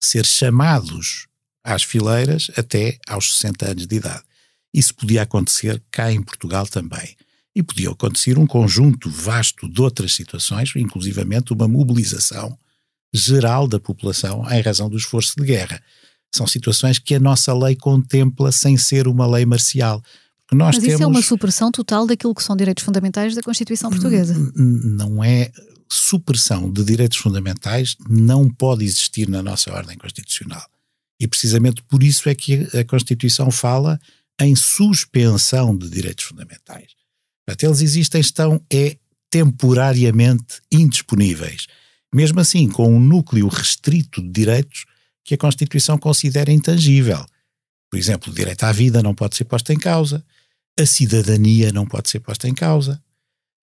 ser 0.00 0.24
chamados 0.24 1.26
às 1.64 1.82
fileiras 1.82 2.48
até 2.56 2.96
aos 3.08 3.34
60 3.34 3.70
anos 3.72 3.86
de 3.88 3.96
idade. 3.96 4.22
Isso 4.72 4.94
podia 4.94 5.22
acontecer 5.22 5.82
cá 5.90 6.12
em 6.12 6.22
Portugal 6.22 6.66
também. 6.66 7.16
E 7.54 7.62
podia 7.62 7.90
acontecer 7.90 8.38
um 8.38 8.46
conjunto 8.46 9.10
vasto 9.10 9.68
de 9.68 9.80
outras 9.80 10.12
situações, 10.14 10.72
inclusivamente 10.76 11.52
uma 11.52 11.66
mobilização 11.66 12.56
geral 13.12 13.66
da 13.66 13.80
população 13.80 14.48
em 14.50 14.60
razão 14.60 14.88
do 14.88 14.96
esforço 14.96 15.34
de 15.36 15.44
guerra. 15.44 15.82
São 16.32 16.46
situações 16.46 16.98
que 16.98 17.14
a 17.14 17.20
nossa 17.20 17.52
lei 17.52 17.74
contempla 17.74 18.52
sem 18.52 18.76
ser 18.76 19.08
uma 19.08 19.26
lei 19.26 19.44
marcial. 19.44 20.00
Nós 20.52 20.76
Mas 20.76 20.84
isso 20.84 21.02
é 21.02 21.06
uma 21.06 21.22
supressão 21.22 21.70
total 21.72 22.06
daquilo 22.06 22.34
que 22.34 22.42
são 22.42 22.56
direitos 22.56 22.84
fundamentais 22.84 23.34
da 23.34 23.42
Constituição 23.42 23.90
Portuguesa. 23.90 24.34
Não 24.54 25.22
é 25.22 25.50
supressão 25.88 26.70
de 26.72 26.84
direitos 26.84 27.18
fundamentais, 27.18 27.96
não 28.08 28.48
pode 28.48 28.84
existir 28.84 29.28
na 29.28 29.42
nossa 29.42 29.72
ordem 29.72 29.98
constitucional. 29.98 30.64
E 31.18 31.26
precisamente 31.26 31.82
por 31.82 32.02
isso 32.02 32.28
é 32.28 32.34
que 32.34 32.66
a 32.76 32.84
Constituição 32.84 33.50
fala 33.50 34.00
em 34.40 34.56
suspensão 34.56 35.76
de 35.76 35.88
direitos 35.88 36.24
fundamentais. 36.24 36.92
Portanto, 37.46 37.64
eles 37.64 37.80
existem, 37.80 38.20
estão 38.20 38.60
é 38.72 38.96
temporariamente 39.30 40.60
indisponíveis. 40.72 41.66
Mesmo 42.12 42.40
assim, 42.40 42.68
com 42.68 42.92
um 42.92 42.98
núcleo 42.98 43.46
restrito 43.46 44.20
de 44.20 44.28
direitos 44.28 44.84
que 45.24 45.34
a 45.34 45.38
Constituição 45.38 45.96
considera 45.96 46.50
intangível. 46.50 47.24
Por 47.90 47.98
exemplo, 47.98 48.32
o 48.32 48.34
direito 48.34 48.64
à 48.64 48.72
vida 48.72 49.02
não 49.02 49.14
pode 49.14 49.36
ser 49.36 49.44
posto 49.44 49.72
em 49.72 49.78
causa, 49.78 50.24
a 50.78 50.86
cidadania 50.86 51.72
não 51.72 51.86
pode 51.86 52.08
ser 52.08 52.20
posta 52.20 52.48
em 52.48 52.54
causa, 52.54 53.00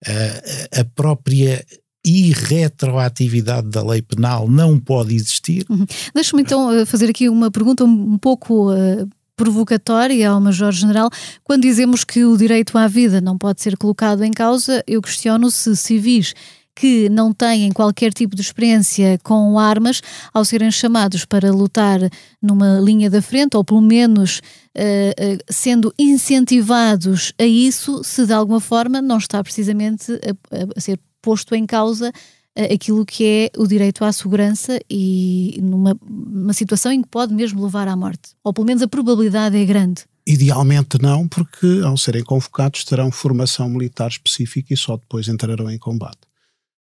a, 0.05 0.81
a 0.81 0.85
própria 0.85 1.65
irretroatividade 2.05 3.69
da 3.69 3.83
lei 3.83 4.03
penal 4.03 4.49
não 4.49 4.79
pode 4.79 5.15
existir. 5.15 5.65
Uhum. 5.71 5.87
Deixa-me 6.15 6.43
então 6.43 6.71
eh, 6.71 6.85
fazer 6.85 7.09
aqui 7.09 7.31
uma 7.31 7.51
pergunta 7.51 7.85
um 7.85 8.19
pouco 8.19 8.71
uh, 8.73 9.09
provocatória 9.37 10.31
ao 10.31 10.41
Major-General. 10.41 11.11
Quando 11.43 11.63
dizemos 11.63 12.05
que 12.05 12.25
o 12.25 12.37
direito 12.37 12.77
à 12.79 12.87
vida 12.87 13.21
não 13.21 13.37
pode 13.37 13.63
ser 13.63 13.77
colocado 13.77 14.23
em 14.23 14.31
causa, 14.31 14.83
eu 14.87 15.03
questiono 15.03 15.51
se 15.51 15.77
civis 15.77 16.35
que 16.75 17.09
não 17.09 17.33
têm 17.33 17.71
qualquer 17.71 18.13
tipo 18.13 18.35
de 18.35 18.43
experiência 18.43 19.19
com 19.23 19.59
armas, 19.59 20.03
ao 20.33 20.45
serem 20.45 20.71
chamados 20.71 21.25
para 21.25 21.53
lutar 21.53 22.01
numa 22.43 22.81
linha 22.81 23.09
da 23.09 23.23
frente, 23.23 23.57
ou 23.57 23.65
pelo 23.65 23.81
menos 23.81 24.41
uh, 24.77 25.35
uh, 25.35 25.39
sendo 25.49 25.95
incentivados 25.97 27.33
a 27.39 27.45
isso, 27.45 28.03
se 28.03 28.27
de 28.27 28.33
alguma 28.33 28.61
forma 28.61 29.01
não 29.01 29.19
está 29.19 29.43
precisamente 29.43 30.13
a, 30.13 30.77
a 30.77 30.81
ser 30.81 30.99
posto 31.23 31.55
em 31.55 31.65
causa 31.65 32.13
aquilo 32.57 33.05
que 33.05 33.25
é 33.25 33.59
o 33.59 33.67
direito 33.67 34.05
à 34.05 34.13
segurança 34.13 34.79
e 34.89 35.59
numa 35.63 36.53
situação 36.53 36.93
em 36.93 37.03
que 37.03 37.09
pode 37.09 37.35
mesmo 37.35 37.63
levar 37.63 37.89
à 37.89 37.97
morte. 37.97 38.31
Ou 38.43 38.53
pelo 38.53 38.67
menos 38.67 38.83
a 38.83 38.89
probabilidade 38.89 39.57
é 39.57 39.65
grande. 39.65 40.05
Idealmente 40.27 41.01
não, 41.03 41.29
porque 41.29 41.83
ao 41.85 41.97
serem 41.97 42.23
convocados 42.23 42.85
terão 42.85 43.11
formação 43.11 43.69
militar 43.69 44.09
específica 44.09 44.73
e 44.73 44.77
só 44.77 44.97
depois 44.97 45.29
entrarão 45.29 45.71
em 45.71 45.79
combate. 45.79 46.21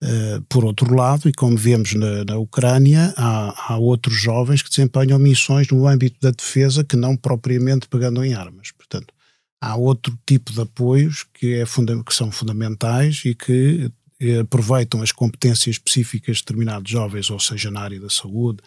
Uh, 0.04 0.42
por 0.48 0.64
outro 0.64 0.94
lado, 0.94 1.26
e 1.26 1.32
como 1.32 1.56
vemos 1.56 1.94
na, 1.94 2.24
na 2.24 2.36
Ucrânia, 2.36 3.14
há, 3.16 3.72
há, 3.72 3.78
outros 3.78 4.14
jovens 4.14 4.60
que 4.60 4.68
desempenham 4.68 5.18
missões 5.18 5.68
no 5.68 5.88
âmbito 5.88 6.18
da 6.20 6.30
defesa 6.30 6.84
que 6.84 6.96
não 6.96 7.16
propriamente 7.16 7.88
pegando 7.88 8.22
em 8.22 8.34
armas. 8.34 8.70
Portanto, 8.72 9.14
há 9.60 9.74
outro 9.74 10.16
tipo 10.26 10.52
de 10.52 10.60
apoios 10.60 11.24
que, 11.32 11.54
é 11.54 11.64
que 11.64 12.14
são 12.14 12.30
fundamentais 12.30 13.22
e 13.24 13.34
que 13.34 13.90
aproveitam 14.40 15.02
as 15.02 15.12
competências 15.12 15.76
específicas 15.76 16.36
de 16.36 16.42
determinados 16.42 16.90
jovens, 16.90 17.30
ou 17.30 17.38
seja, 17.38 17.70
na 17.70 17.80
área 17.80 18.00
da 18.00 18.08
saúde 18.08 18.58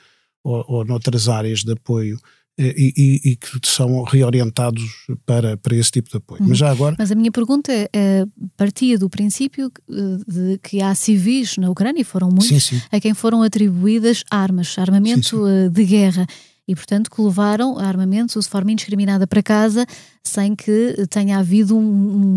ou, 0.44 0.64
ou 0.68 0.86
noutras 0.86 1.28
áreas 1.28 1.64
de 1.64 1.72
apoio, 1.72 2.20
eh, 2.58 2.76
e, 2.78 2.94
e, 2.98 3.32
e, 3.32 3.36
que 3.38 3.60
são 3.64 4.04
reorientados 4.04 4.84
para, 5.26 5.56
para 5.56 5.76
esse 5.78 5.92
tipo 5.92 6.10
de 6.10 6.18
apoio. 6.18 6.42
Uhum. 6.42 6.50
Mas 6.50 6.58
já 6.58 6.70
agora. 6.70 6.96
Mas 7.00 7.10
a 7.10 7.16
minha 7.16 7.32
pergunta 7.32 7.72
é, 7.72 8.26
partia 8.58 8.98
do 8.98 9.10
princípio 9.10 9.72
eh, 9.90 9.94
de 10.28 10.58
que 10.60 10.82
há 10.82 10.94
civis 10.94 11.56
na 11.58 11.70
Ucrânia, 11.70 12.02
e 12.02 12.04
foram 12.04 12.28
muitos, 12.28 12.48
sim, 12.48 12.60
sim. 12.60 12.82
a 12.92 13.00
quem 13.00 13.14
foram 13.14 13.42
atribuídas 13.44 14.26
armas, 14.30 14.78
armamento 14.78 15.46
sim, 15.48 15.70
de 15.72 15.86
guerra 15.86 16.28
e, 16.70 16.76
portanto, 16.76 17.10
que 17.10 17.20
levaram 17.20 17.80
armamentos 17.80 18.44
de 18.44 18.48
forma 18.48 18.72
indiscriminada 18.72 19.26
para 19.26 19.42
casa 19.42 19.88
sem 20.24 20.56
que 20.56 21.04
tenha 21.10 21.40
havido 21.40 21.76
um, 21.76 21.82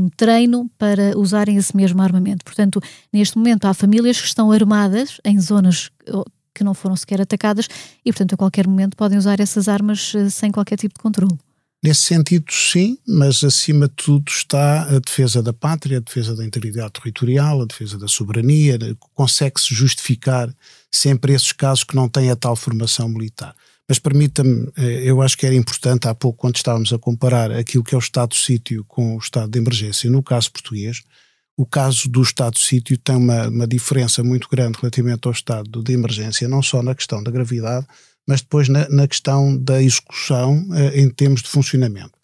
um, 0.05 0.11
treino 0.17 0.71
para 0.79 1.19
usarem 1.19 1.59
esse 1.59 1.77
mesmo 1.77 2.01
armamento. 2.01 2.43
Portanto, 2.43 2.81
neste 3.13 3.37
momento 3.37 3.67
há 3.67 3.75
famílias 3.75 4.19
que 4.19 4.27
estão 4.27 4.51
armadas 4.51 5.21
em 5.23 5.39
zonas 5.39 5.91
que 6.55 6.65
não 6.65 6.73
foram 6.73 6.97
sequer 6.97 7.21
atacadas 7.21 7.69
e, 8.03 8.11
portanto, 8.11 8.33
a 8.33 8.37
qualquer 8.39 8.67
momento 8.67 8.97
podem 8.97 9.19
usar 9.19 9.39
essas 9.39 9.69
armas 9.69 10.15
eh, 10.15 10.31
sem 10.31 10.51
qualquer 10.51 10.79
tipo 10.79 10.95
de 10.95 11.03
controle. 11.03 11.39
Nesse 11.85 12.01
sentido, 12.01 12.47
sim, 12.51 12.97
mas 13.07 13.45
acima 13.45 13.87
de 13.87 13.95
tudo 13.97 14.31
está 14.31 14.85
a 14.85 14.99
defesa 14.99 15.43
da 15.43 15.53
pátria, 15.53 15.99
a 15.99 16.01
defesa 16.01 16.35
da 16.35 16.43
integridade 16.43 16.93
territorial, 16.93 17.61
a 17.61 17.67
defesa 17.67 17.99
da 17.99 18.09
soberania. 18.09 18.79
Consegue-se 19.13 19.75
justificar 19.75 20.55
sempre 20.91 21.35
esses 21.35 21.53
casos 21.53 21.85
que 21.85 21.95
não 21.95 22.09
têm 22.09 22.31
a 22.31 22.37
tal 22.37 22.57
formação 22.57 23.11
militar. 23.11 23.55
Mas 23.93 23.99
permita-me, 23.99 24.73
eh, 24.75 25.03
eu 25.05 25.21
acho 25.21 25.37
que 25.37 25.45
era 25.45 25.55
importante, 25.55 26.09
há 26.09 26.15
pouco, 26.15 26.39
quando 26.39 26.57
estávamos 26.57 26.95
a 26.95 26.99
comparar 26.99 27.53
aquilo 27.53 27.85
que 27.85 27.95
é 27.95 27.99
o 27.99 28.01
estado 28.01 28.31
de 28.31 28.39
sítio 28.39 28.87
com 28.89 29.17
o 29.17 29.19
estado 29.19 29.51
de 29.51 29.59
emergência, 29.59 30.09
no 30.09 30.23
caso 30.23 30.51
português, 30.51 31.03
o 31.59 31.67
caso 31.67 32.09
do 32.09 32.23
estado 32.23 32.55
de 32.55 32.61
sítio 32.61 32.97
tem 32.97 33.17
uma, 33.17 33.49
uma 33.49 33.67
diferença 33.67 34.25
muito 34.25 34.49
grande 34.51 34.79
relativamente 34.81 35.27
ao 35.27 35.33
estado 35.33 35.83
de 35.83 35.93
emergência, 35.93 36.49
não 36.49 36.63
só 36.63 36.83
na 36.83 36.95
questão 36.95 37.23
da 37.23 37.31
gravidade, 37.31 37.87
mas 38.27 38.41
depois 38.41 38.67
na, 38.67 38.89
na 38.89 39.07
questão 39.07 39.59
da 39.59 39.83
execução 39.83 40.67
eh, 40.73 40.99
em 41.03 41.11
termos 41.11 41.43
de 41.43 41.51
funcionamento. 41.51 42.19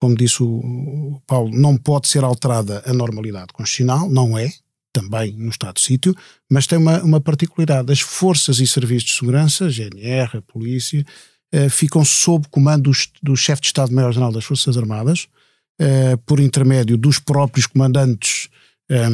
Como 0.00 0.16
disse 0.16 0.42
o, 0.42 0.46
o 0.46 1.20
Paulo, 1.26 1.50
não 1.54 1.76
pode 1.76 2.08
ser 2.08 2.24
alterada 2.24 2.82
a 2.86 2.94
normalidade 2.94 3.52
constitucional, 3.52 4.08
não 4.08 4.38
é, 4.38 4.50
também 4.92 5.32
no 5.32 5.48
Estado 5.48 5.76
de 5.76 5.82
sítio, 5.82 6.14
mas 6.50 6.66
tem 6.66 6.78
uma, 6.78 7.02
uma 7.02 7.20
particularidade. 7.20 7.90
As 7.90 8.00
forças 8.00 8.58
e 8.60 8.66
serviços 8.66 9.10
de 9.10 9.16
segurança, 9.16 9.70
GNR, 9.70 10.38
a 10.38 10.42
polícia, 10.42 11.04
eh, 11.50 11.68
ficam 11.68 12.04
sob 12.04 12.46
comando 12.50 12.90
do, 12.90 12.96
do 13.22 13.36
chefe 13.36 13.62
de 13.62 13.68
Estado-Maior-General 13.68 14.32
das 14.32 14.44
Forças 14.44 14.76
Armadas, 14.76 15.28
eh, 15.78 16.16
por 16.26 16.38
intermédio 16.40 16.96
dos 16.96 17.18
próprios 17.18 17.66
comandantes 17.66 18.48
eh, 18.90 19.08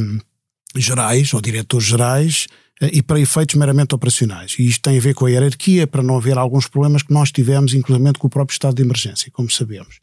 gerais 0.77 1.33
ou 1.33 1.41
diretores 1.41 1.87
gerais, 1.87 2.47
eh, 2.81 2.91
e 2.95 3.03
para 3.03 3.21
efeitos 3.21 3.55
meramente 3.57 3.95
operacionais. 3.95 4.57
E 4.59 4.67
isto 4.67 4.83
tem 4.83 4.99
a 4.99 5.01
ver 5.01 5.15
com 5.15 5.27
a 5.27 5.31
hierarquia, 5.31 5.87
para 5.87 6.03
não 6.03 6.17
haver 6.17 6.39
alguns 6.39 6.67
problemas 6.67 7.03
que 7.03 7.13
nós 7.13 7.31
tivemos, 7.33 7.75
inclusive 7.75 8.13
com 8.15 8.27
o 8.27 8.31
próprio 8.31 8.55
estado 8.55 8.77
de 8.77 8.83
emergência, 8.83 9.31
como 9.33 9.51
sabemos. 9.51 10.01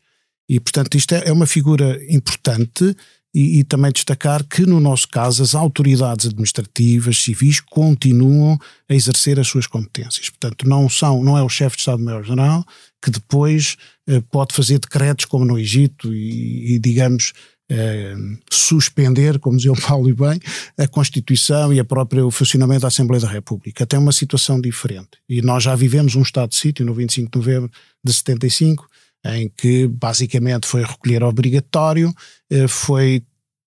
E, 0.48 0.60
portanto, 0.60 0.96
isto 0.96 1.16
é, 1.16 1.28
é 1.28 1.32
uma 1.32 1.48
figura 1.48 2.00
importante 2.10 2.96
e, 3.36 3.60
e, 3.60 3.64
também 3.66 3.92
destacar 3.92 4.46
que, 4.46 4.66
no 4.66 4.80
nosso 4.80 5.10
caso, 5.10 5.44
as 5.44 5.54
autoridades 5.54 6.26
administrativas, 6.26 7.18
civis, 7.18 7.60
continuam 7.60 8.58
a 8.88 8.94
exercer 8.96 9.38
as 9.38 9.48
suas 9.48 9.68
competências. 9.68 10.30
Portanto, 10.30 10.66
não, 10.66 10.88
são, 10.88 11.22
não 11.22 11.38
é 11.38 11.44
o 11.44 11.50
chefe 11.50 11.76
de 11.76 11.82
Estado-Maior-General 11.82 12.64
que 13.04 13.12
depois 13.12 13.76
eh, 14.08 14.22
pode 14.32 14.56
fazer 14.56 14.80
decretos, 14.80 15.26
como 15.26 15.46
no 15.46 15.60
Egito, 15.60 16.12
e, 16.12 16.76
e 16.76 16.80
digamos, 16.80 17.34
eh, 17.70 18.16
suspender, 18.50 19.38
como 19.38 19.58
dizia 19.58 19.74
o 19.74 19.80
Paulo 19.82 20.10
e 20.10 20.14
bem, 20.14 20.40
a 20.78 20.88
Constituição 20.88 21.74
e 21.74 21.80
a 21.80 21.86
própria, 21.86 22.26
o 22.26 22.32
funcionamento 22.32 22.82
da 22.82 22.88
Assembleia 22.88 23.22
da 23.22 23.30
República. 23.30 23.84
Até 23.84 23.98
uma 23.98 24.12
situação 24.12 24.62
diferente. 24.62 25.18
E 25.28 25.42
nós 25.42 25.64
já 25.64 25.76
vivemos 25.76 26.16
um 26.16 26.22
estado 26.22 26.50
de 26.50 26.56
sítio 26.56 26.86
no 26.86 26.94
25 26.94 27.30
de 27.30 27.38
novembro 27.38 27.70
de 28.04 28.14
75, 28.14 28.88
em 29.26 29.52
que 29.56 29.88
basicamente 29.88 30.68
foi 30.68 30.84
recolher 30.84 31.24
obrigatório, 31.24 32.14
eh, 32.50 32.68
foi 32.68 33.24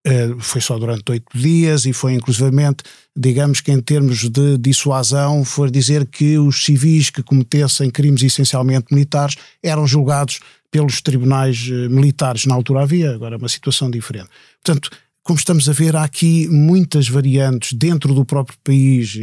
eh, 0.06 0.34
foi 0.38 0.60
só 0.60 0.78
durante 0.78 1.10
oito 1.10 1.26
dias 1.36 1.84
e 1.84 1.92
foi 1.92 2.14
inclusivamente, 2.14 2.84
digamos 3.16 3.60
que 3.60 3.72
em 3.72 3.80
termos 3.80 4.28
de 4.30 4.56
dissuasão, 4.56 5.44
for 5.44 5.70
dizer 5.70 6.06
que 6.06 6.38
os 6.38 6.64
civis 6.64 7.10
que 7.10 7.22
cometessem 7.22 7.90
crimes 7.90 8.22
essencialmente 8.22 8.86
militares 8.92 9.36
eram 9.62 9.86
julgados 9.86 10.38
pelos 10.70 11.02
tribunais 11.02 11.68
eh, 11.70 11.88
militares. 11.88 12.46
Na 12.46 12.54
altura 12.54 12.82
havia, 12.82 13.12
agora 13.12 13.34
é 13.34 13.38
uma 13.38 13.48
situação 13.48 13.90
diferente. 13.90 14.28
Portanto, 14.62 14.90
como 15.24 15.38
estamos 15.38 15.68
a 15.68 15.72
ver, 15.72 15.94
há 15.96 16.04
aqui 16.04 16.48
muitas 16.48 17.08
variantes 17.08 17.74
dentro 17.74 18.14
do 18.14 18.24
próprio 18.24 18.56
país. 18.64 19.14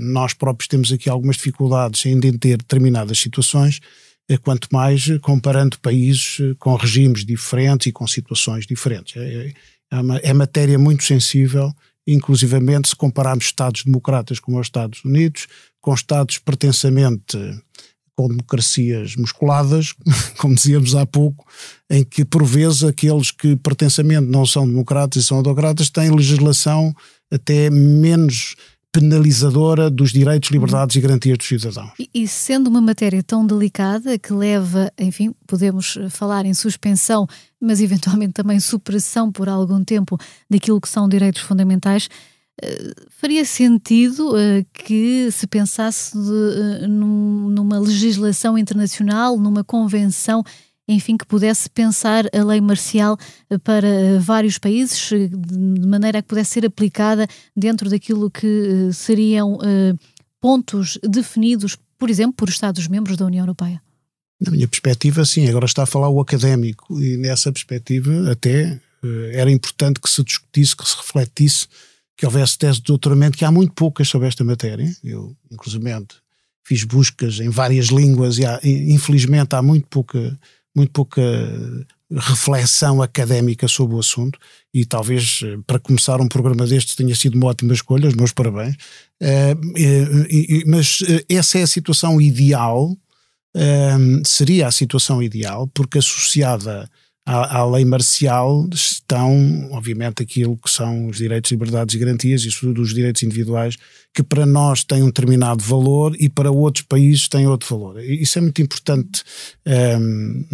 Nós 0.00 0.34
próprios 0.34 0.66
temos 0.66 0.90
aqui 0.90 1.08
algumas 1.08 1.36
dificuldades 1.36 2.04
em 2.04 2.14
entender 2.14 2.56
determinadas 2.56 3.16
situações 3.18 3.80
quanto 4.42 4.68
mais 4.72 5.06
comparando 5.20 5.78
países 5.78 6.38
com 6.58 6.74
regimes 6.74 7.24
diferentes 7.24 7.86
e 7.86 7.92
com 7.92 8.06
situações 8.06 8.66
diferentes. 8.66 9.16
É, 9.16 9.52
é, 9.92 10.00
uma, 10.00 10.16
é 10.18 10.32
matéria 10.32 10.78
muito 10.78 11.04
sensível, 11.04 11.72
inclusivamente 12.06 12.88
se 12.88 12.96
compararmos 12.96 13.44
Estados 13.44 13.84
democratas 13.84 14.40
como 14.40 14.58
os 14.58 14.66
Estados 14.66 15.04
Unidos, 15.04 15.46
com 15.80 15.94
Estados 15.94 16.38
pertencamente 16.38 17.38
com 18.16 18.28
democracias 18.28 19.14
musculadas, 19.14 19.92
como 20.38 20.54
dizíamos 20.54 20.94
há 20.94 21.04
pouco, 21.04 21.46
em 21.90 22.02
que 22.02 22.24
por 22.24 22.44
vezes 22.44 22.82
aqueles 22.82 23.30
que 23.30 23.54
pertencamente 23.56 24.26
não 24.26 24.46
são 24.46 24.66
democratas 24.66 25.22
e 25.22 25.26
são 25.26 25.36
autocratas 25.36 25.90
têm 25.90 26.10
legislação 26.10 26.94
até 27.30 27.68
menos 27.68 28.56
penalizadora 28.92 29.90
dos 29.90 30.10
direitos, 30.10 30.50
liberdades 30.50 30.96
e 30.96 31.00
garantias 31.00 31.36
dos 31.36 31.46
cidadãos. 31.46 31.92
E, 31.98 32.08
e, 32.14 32.26
sendo 32.26 32.68
uma 32.68 32.80
matéria 32.80 33.22
tão 33.22 33.46
delicada 33.46 34.18
que 34.18 34.32
leva, 34.32 34.90
enfim, 34.98 35.34
podemos 35.46 35.98
falar 36.10 36.46
em 36.46 36.54
suspensão, 36.54 37.26
mas 37.60 37.80
eventualmente 37.80 38.32
também 38.32 38.58
supressão 38.58 39.30
por 39.30 39.48
algum 39.48 39.84
tempo 39.84 40.16
daquilo 40.48 40.80
que 40.80 40.88
são 40.88 41.08
direitos 41.08 41.42
fundamentais, 41.42 42.08
uh, 42.62 42.94
faria 43.10 43.44
sentido 43.44 44.30
uh, 44.30 44.66
que 44.72 45.30
se 45.30 45.46
pensasse 45.46 46.16
de, 46.16 46.86
num, 46.88 47.50
numa 47.50 47.78
legislação 47.78 48.56
internacional, 48.56 49.36
numa 49.36 49.62
convenção 49.62 50.42
enfim, 50.88 51.16
que 51.16 51.26
pudesse 51.26 51.68
pensar 51.68 52.26
a 52.32 52.44
lei 52.44 52.60
marcial 52.60 53.18
eh, 53.50 53.58
para 53.58 53.88
eh, 53.88 54.18
vários 54.18 54.56
países, 54.58 55.10
eh, 55.12 55.28
de 55.28 55.86
maneira 55.86 56.18
a 56.18 56.22
que 56.22 56.28
pudesse 56.28 56.52
ser 56.52 56.66
aplicada 56.66 57.26
dentro 57.56 57.90
daquilo 57.90 58.30
que 58.30 58.90
seriam 58.92 59.58
pontos 60.40 60.98
definidos, 61.02 61.76
por 61.98 62.08
exemplo, 62.08 62.34
por 62.34 62.48
Estados-membros 62.48 63.16
da 63.16 63.26
União 63.26 63.42
Europeia? 63.42 63.82
Na 64.40 64.52
minha 64.52 64.68
perspectiva, 64.68 65.24
sim. 65.24 65.48
Agora 65.48 65.64
está 65.64 65.82
a 65.82 65.86
falar 65.86 66.08
o 66.08 66.20
académico, 66.20 67.00
e 67.00 67.16
nessa 67.16 67.50
perspectiva, 67.50 68.30
até 68.30 68.78
era 69.32 69.50
importante 69.50 70.00
que 70.00 70.10
se 70.10 70.22
discutisse, 70.22 70.76
que 70.76 70.86
se 70.86 70.96
refletisse, 70.96 71.66
que 72.16 72.26
houvesse 72.26 72.58
tese 72.58 72.78
de 72.78 72.84
doutoramento, 72.84 73.36
que 73.36 73.44
há 73.44 73.50
muito 73.50 73.72
poucas 73.72 74.08
sobre 74.08 74.28
esta 74.28 74.44
matéria. 74.44 74.90
Eu, 75.02 75.34
inclusive, 75.50 75.82
fiz 76.62 76.82
buscas 76.84 77.40
em 77.40 77.48
várias 77.48 77.86
línguas 77.86 78.38
e 78.38 78.44
há, 78.44 78.60
infelizmente 78.62 79.54
há 79.54 79.62
muito 79.62 79.86
pouca 79.86 80.38
muito 80.76 80.92
pouca 80.92 81.22
reflexão 82.10 83.02
académica 83.02 83.66
sobre 83.66 83.96
o 83.96 83.98
assunto 83.98 84.38
e 84.72 84.84
talvez 84.84 85.40
eh, 85.42 85.58
para 85.66 85.80
começar 85.80 86.20
um 86.20 86.28
programa 86.28 86.66
destes 86.66 86.94
tenha 86.94 87.14
sido 87.16 87.34
uma 87.34 87.48
ótima 87.48 87.72
escolha, 87.72 88.08
os 88.08 88.14
meus 88.14 88.32
parabéns. 88.32 88.76
Uh, 89.20 90.66
mas 90.66 90.98
eh, 91.08 91.24
essa 91.28 91.58
é 91.58 91.62
a 91.62 91.66
situação 91.66 92.20
ideal, 92.20 92.96
seria 94.22 94.66
a 94.66 94.70
situação 94.70 95.22
ideal, 95.22 95.66
porque 95.68 95.96
associada 95.96 96.90
à, 97.24 97.58
à, 97.58 97.66
lei 97.66 97.86
marcial 97.86 98.68
estão, 98.70 99.70
obviamente, 99.72 100.22
aquilo 100.22 100.58
que 100.58 100.70
são 100.70 101.08
os 101.08 101.16
direitos, 101.16 101.50
liberdades 101.50 101.94
e 101.94 101.98
garantias 101.98 102.42
e, 102.44 102.50
sobretudo, 102.50 102.82
os 102.82 102.94
direitos 102.94 103.22
individuais, 103.22 103.76
que 104.16 104.22
para 104.22 104.46
nós 104.46 104.82
têm 104.82 105.02
um 105.02 105.08
determinado 105.08 105.62
valor 105.62 106.16
e 106.18 106.26
para 106.26 106.50
outros 106.50 106.86
países 106.86 107.28
têm 107.28 107.46
outro 107.46 107.68
valor. 107.68 108.02
Isso 108.02 108.38
é 108.38 108.40
muito 108.40 108.62
importante. 108.62 109.22
Um, 109.66 110.46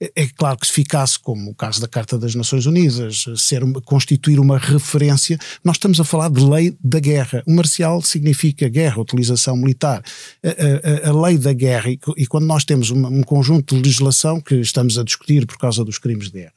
é, 0.00 0.12
é 0.16 0.26
claro 0.28 0.56
que 0.58 0.66
se 0.66 0.72
ficasse, 0.72 1.18
como 1.18 1.50
o 1.50 1.54
caso 1.54 1.78
da 1.78 1.86
Carta 1.86 2.16
das 2.16 2.34
Nações 2.34 2.64
Unidas, 2.64 3.26
ser, 3.36 3.60
constituir 3.84 4.40
uma 4.40 4.56
referência, 4.56 5.38
nós 5.62 5.76
estamos 5.76 6.00
a 6.00 6.04
falar 6.04 6.30
de 6.30 6.42
lei 6.42 6.74
da 6.82 6.98
guerra. 6.98 7.42
O 7.46 7.54
marcial 7.54 8.00
significa 8.00 8.66
guerra, 8.66 8.98
utilização 8.98 9.58
militar. 9.58 10.02
A, 10.42 11.08
a, 11.08 11.10
a 11.10 11.22
lei 11.26 11.36
da 11.36 11.52
guerra, 11.52 11.90
e, 11.90 12.26
quando 12.26 12.46
nós 12.46 12.64
temos 12.64 12.90
um, 12.90 13.22
conjunto 13.24 13.76
de 13.76 13.82
legislação 13.82 14.40
que 14.40 14.54
estamos 14.54 14.98
a 14.98 15.04
discutir 15.04 15.46
por 15.46 15.58
causa 15.58 15.84
dos 15.84 15.98
crimes 15.98 16.30
de 16.30 16.38
guerra, 16.38 16.54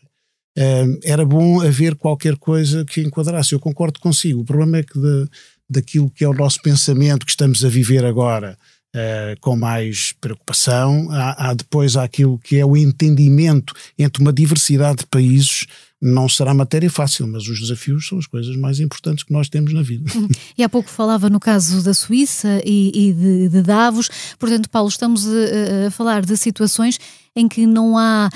era 1.04 1.25
bom 1.25 1.62
haver 1.62 1.95
qualquer 1.95 2.38
coisa 2.38 2.86
que 2.86 3.02
enquadrasse. 3.02 3.52
Eu 3.52 3.60
concordo 3.60 3.99
consigo. 3.99 4.39
O 4.39 4.45
problema 4.45 4.78
é 4.78 4.84
que 4.84 4.97
de, 4.97 5.28
daquilo 5.69 6.10
que 6.10 6.23
é 6.23 6.27
o 6.27 6.34
nosso 6.34 6.62
pensamento 6.62 7.25
que 7.25 7.32
estamos 7.32 7.63
a 7.63 7.69
viver 7.69 8.03
agora 8.03 8.58
uh, 8.95 9.39
com 9.39 9.55
mais 9.55 10.13
preocupação, 10.19 11.08
há, 11.12 11.49
há, 11.49 11.53
depois 11.53 11.95
aquilo 11.95 12.39
que 12.39 12.58
é 12.58 12.65
o 12.65 12.75
entendimento 12.75 13.73
entre 13.97 14.21
uma 14.21 14.34
diversidade 14.34 14.99
de 14.99 15.08
países. 15.08 15.65
Não 16.01 16.29
será 16.29 16.53
matéria 16.53 16.89
fácil, 16.89 17.27
mas 17.27 17.45
os 17.49 17.60
desafios 17.60 18.08
são 18.08 18.17
as 18.17 18.25
coisas 18.25 18.55
mais 18.55 18.79
importantes 18.79 19.21
que 19.21 19.34
nós 19.34 19.49
temos 19.49 19.73
na 19.73 19.82
vida. 19.82 20.10
Uhum. 20.15 20.29
E 20.58 20.63
há 20.63 20.69
pouco 20.69 20.89
falava 20.89 21.29
no 21.29 21.41
caso 21.41 21.84
da 21.84 21.93
Suíça 21.93 22.62
e, 22.65 23.10
e 23.10 23.13
de, 23.13 23.49
de, 23.49 23.62
Davos, 23.62 24.10
portanto, 24.39 24.69
Paulo, 24.69 24.88
estamos 24.88 25.27
a, 25.27 25.88
a 25.88 25.91
falar 25.91 26.25
de 26.25 26.38
situações 26.38 26.97
em 27.36 27.49
que 27.49 27.67
não 27.67 27.97
há 27.97 28.29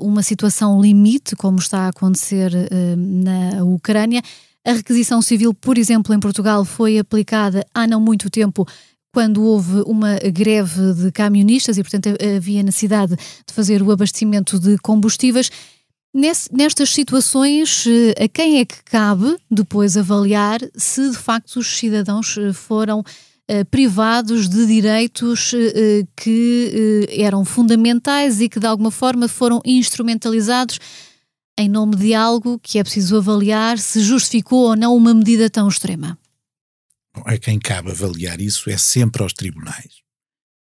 uma 0.00 0.22
situação 0.22 0.80
limite, 0.80 1.36
como 1.36 1.58
está 1.58 1.80
a 1.80 1.88
acontecer 1.88 2.52
na 2.96 3.64
Ucrânia, 3.64 4.22
a 4.64 4.72
requisição 4.72 5.22
civil, 5.22 5.54
por 5.54 5.78
exemplo, 5.78 6.14
em 6.14 6.20
Portugal, 6.20 6.64
foi 6.64 6.98
aplicada 6.98 7.66
há 7.74 7.86
não 7.86 8.00
muito 8.00 8.28
tempo 8.28 8.66
quando 9.12 9.42
houve 9.42 9.82
uma 9.86 10.16
greve 10.18 10.94
de 10.94 11.10
camionistas 11.10 11.78
e, 11.78 11.82
portanto, 11.82 12.10
havia 12.36 12.62
necessidade 12.62 13.16
de 13.16 13.54
fazer 13.54 13.82
o 13.82 13.90
abastecimento 13.90 14.58
de 14.58 14.78
combustíveis. 14.78 15.50
Nestas 16.12 16.90
situações, 16.90 17.86
eh, 17.86 18.24
a 18.24 18.28
quem 18.28 18.58
é 18.58 18.64
que 18.64 18.82
cabe 18.84 19.36
depois 19.48 19.96
avaliar 19.96 20.58
se 20.74 21.08
de 21.08 21.16
facto 21.16 21.56
os 21.56 21.78
cidadãos 21.78 22.36
eh, 22.36 22.52
foram 22.52 23.04
eh, 23.46 23.62
privados 23.62 24.48
de 24.48 24.66
direitos 24.66 25.52
que 26.16 27.06
eram 27.10 27.44
fundamentais 27.44 28.40
e 28.40 28.48
que 28.48 28.58
de 28.58 28.66
alguma 28.66 28.90
forma 28.90 29.28
foram 29.28 29.60
instrumentalizados 29.64 30.80
em 31.60 31.68
nome 31.68 31.96
de 31.96 32.14
algo 32.14 32.58
que 32.58 32.78
é 32.78 32.82
preciso 32.82 33.16
avaliar 33.16 33.78
se 33.78 34.00
justificou 34.00 34.68
ou 34.68 34.76
não 34.76 34.96
uma 34.96 35.14
medida 35.14 35.48
tão 35.50 35.68
extrema? 35.68 36.18
Bom, 37.14 37.22
a 37.26 37.36
quem 37.38 37.58
cabe 37.58 37.90
avaliar 37.90 38.40
isso 38.40 38.70
é 38.70 38.76
sempre 38.76 39.22
aos 39.22 39.32
tribunais. 39.32 40.00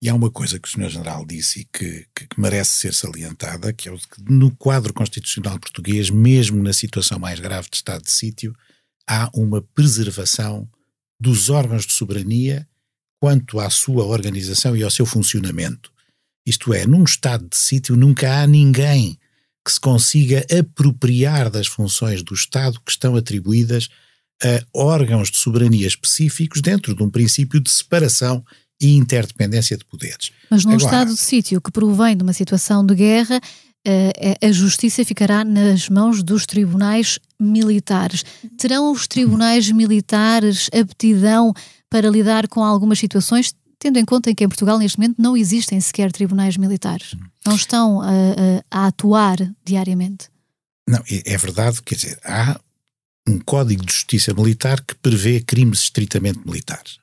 E 0.02 0.08
há 0.08 0.14
uma 0.14 0.30
coisa 0.30 0.58
que 0.58 0.66
o 0.66 0.70
Sr. 0.70 0.88
General 0.88 1.24
disse 1.24 1.60
e 1.60 1.64
que, 1.64 2.06
que, 2.12 2.26
que, 2.26 2.40
merece 2.40 2.76
ser 2.78 2.92
salientada, 2.92 3.72
que 3.72 3.88
é 3.88 3.92
o 3.92 3.96
que 3.96 4.20
no 4.28 4.50
quadro 4.56 4.92
constitucional 4.92 5.60
português, 5.60 6.10
mesmo 6.10 6.60
na 6.60 6.72
situação 6.72 7.20
mais 7.20 7.38
grave 7.38 7.68
de 7.70 7.76
estado 7.76 8.02
de 8.02 8.10
sítio, 8.10 8.52
há 9.06 9.30
uma 9.32 9.62
preservação 9.62 10.68
dos 11.20 11.50
órgãos 11.50 11.86
de 11.86 11.92
soberania 11.92 12.66
quanto 13.20 13.60
à 13.60 13.70
sua 13.70 14.04
organização 14.04 14.76
e 14.76 14.82
ao 14.82 14.90
seu 14.90 15.06
funcionamento. 15.06 15.92
Isto 16.44 16.74
é, 16.74 16.84
num 16.84 17.04
estado 17.04 17.48
de 17.48 17.56
sítio 17.56 17.94
nunca 17.94 18.42
há 18.42 18.46
ninguém 18.48 19.16
que 19.64 19.72
se 19.72 19.80
consiga 19.80 20.44
apropriar 20.58 21.50
das 21.50 21.66
funções 21.66 22.22
do 22.22 22.34
Estado 22.34 22.80
que 22.84 22.90
estão 22.90 23.16
atribuídas 23.16 23.88
a 24.42 24.64
órgãos 24.74 25.30
de 25.30 25.36
soberania 25.36 25.86
específicos 25.86 26.60
dentro 26.60 26.94
de 26.94 27.02
um 27.02 27.08
princípio 27.08 27.60
de 27.60 27.70
separação 27.70 28.44
e 28.80 28.96
interdependência 28.96 29.76
de 29.76 29.84
poderes. 29.84 30.32
Mas 30.50 30.64
num 30.64 30.72
Agora, 30.72 30.84
estado 30.84 31.14
de 31.14 31.20
sítio 31.20 31.60
que 31.60 31.70
provém 31.70 32.16
de 32.16 32.24
uma 32.24 32.32
situação 32.32 32.84
de 32.84 32.94
guerra, 32.96 33.40
eh, 33.86 34.36
a 34.42 34.50
justiça 34.50 35.04
ficará 35.04 35.44
nas 35.44 35.88
mãos 35.88 36.22
dos 36.22 36.44
tribunais 36.46 37.20
militares. 37.38 38.24
Terão 38.58 38.90
os 38.90 39.06
tribunais 39.06 39.70
militares 39.70 40.68
aptidão 40.72 41.54
para 41.88 42.08
lidar 42.08 42.48
com 42.48 42.64
algumas 42.64 42.98
situações? 42.98 43.54
Tendo 43.82 43.98
em 43.98 44.04
conta 44.04 44.32
que 44.32 44.44
em 44.44 44.48
Portugal 44.48 44.78
neste 44.78 44.96
momento 44.96 45.20
não 45.20 45.36
existem 45.36 45.80
sequer 45.80 46.12
tribunais 46.12 46.56
militares. 46.56 47.16
Não 47.44 47.56
estão 47.56 48.00
a, 48.00 48.06
a, 48.70 48.84
a 48.84 48.86
atuar 48.86 49.36
diariamente. 49.64 50.28
Não, 50.88 51.02
é, 51.10 51.32
é 51.34 51.36
verdade, 51.36 51.82
quer 51.82 51.96
dizer, 51.96 52.20
há 52.24 52.60
um 53.28 53.40
Código 53.40 53.84
de 53.84 53.92
Justiça 53.92 54.32
Militar 54.32 54.80
que 54.80 54.94
prevê 54.94 55.40
crimes 55.40 55.80
estritamente 55.80 56.38
militares. 56.46 56.98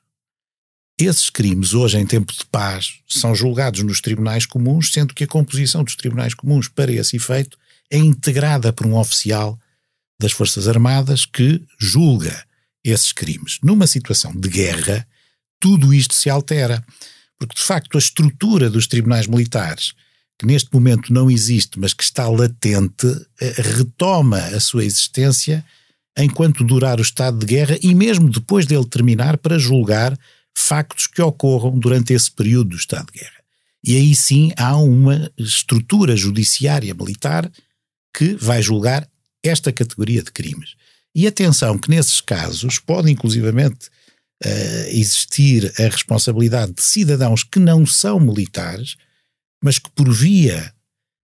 Esses 0.98 1.28
crimes, 1.28 1.74
hoje 1.74 1.98
em 1.98 2.06
tempo 2.06 2.32
de 2.32 2.46
paz, 2.46 3.00
são 3.06 3.34
julgados 3.34 3.82
nos 3.82 4.00
tribunais 4.00 4.46
comuns, 4.46 4.90
sendo 4.90 5.12
que 5.12 5.24
a 5.24 5.28
composição 5.28 5.84
dos 5.84 5.96
tribunais 5.96 6.32
comuns 6.32 6.66
para 6.66 6.90
esse 6.90 7.16
efeito 7.16 7.58
é 7.90 7.98
integrada 7.98 8.72
por 8.72 8.86
um 8.86 8.96
oficial 8.96 9.58
das 10.18 10.32
Forças 10.32 10.66
Armadas 10.66 11.26
que 11.26 11.62
julga 11.78 12.42
esses 12.82 13.12
crimes. 13.12 13.58
Numa 13.62 13.86
situação 13.86 14.32
de 14.34 14.48
guerra, 14.48 15.06
tudo 15.60 15.94
isto 15.94 16.14
se 16.14 16.28
altera, 16.30 16.84
porque 17.38 17.54
de 17.54 17.62
facto 17.62 17.96
a 17.96 17.98
estrutura 17.98 18.68
dos 18.68 18.86
tribunais 18.86 19.26
militares, 19.26 19.92
que 20.38 20.46
neste 20.46 20.72
momento 20.72 21.12
não 21.12 21.30
existe, 21.30 21.78
mas 21.78 21.92
que 21.92 22.02
está 22.02 22.26
latente, 22.28 23.06
eh, 23.40 23.54
retoma 23.58 24.38
a 24.38 24.58
sua 24.58 24.84
existência 24.84 25.64
enquanto 26.16 26.64
durar 26.64 26.98
o 26.98 27.02
estado 27.02 27.38
de 27.38 27.46
guerra 27.46 27.78
e 27.82 27.94
mesmo 27.94 28.28
depois 28.28 28.66
dele 28.66 28.86
terminar 28.86 29.36
para 29.38 29.58
julgar 29.58 30.18
factos 30.56 31.06
que 31.06 31.22
ocorram 31.22 31.78
durante 31.78 32.12
esse 32.12 32.30
período 32.30 32.70
do 32.70 32.76
estado 32.76 33.12
de 33.12 33.20
guerra. 33.20 33.40
E 33.84 33.96
aí 33.96 34.14
sim 34.14 34.52
há 34.56 34.76
uma 34.76 35.30
estrutura 35.38 36.16
judiciária 36.16 36.94
militar 36.94 37.50
que 38.16 38.34
vai 38.34 38.62
julgar 38.62 39.08
esta 39.42 39.72
categoria 39.72 40.22
de 40.22 40.30
crimes. 40.30 40.74
E 41.14 41.26
atenção 41.26 41.78
que 41.78 41.90
nesses 41.90 42.20
casos 42.20 42.78
pode 42.78 43.10
inclusivamente 43.10 43.88
uh, 44.44 44.88
existir 44.88 45.72
a 45.78 45.84
responsabilidade 45.84 46.72
de 46.72 46.82
cidadãos 46.82 47.42
que 47.42 47.58
não 47.58 47.84
são 47.86 48.18
militares, 48.18 48.96
mas 49.62 49.78
que 49.78 49.90
por 49.90 50.12
via 50.12 50.72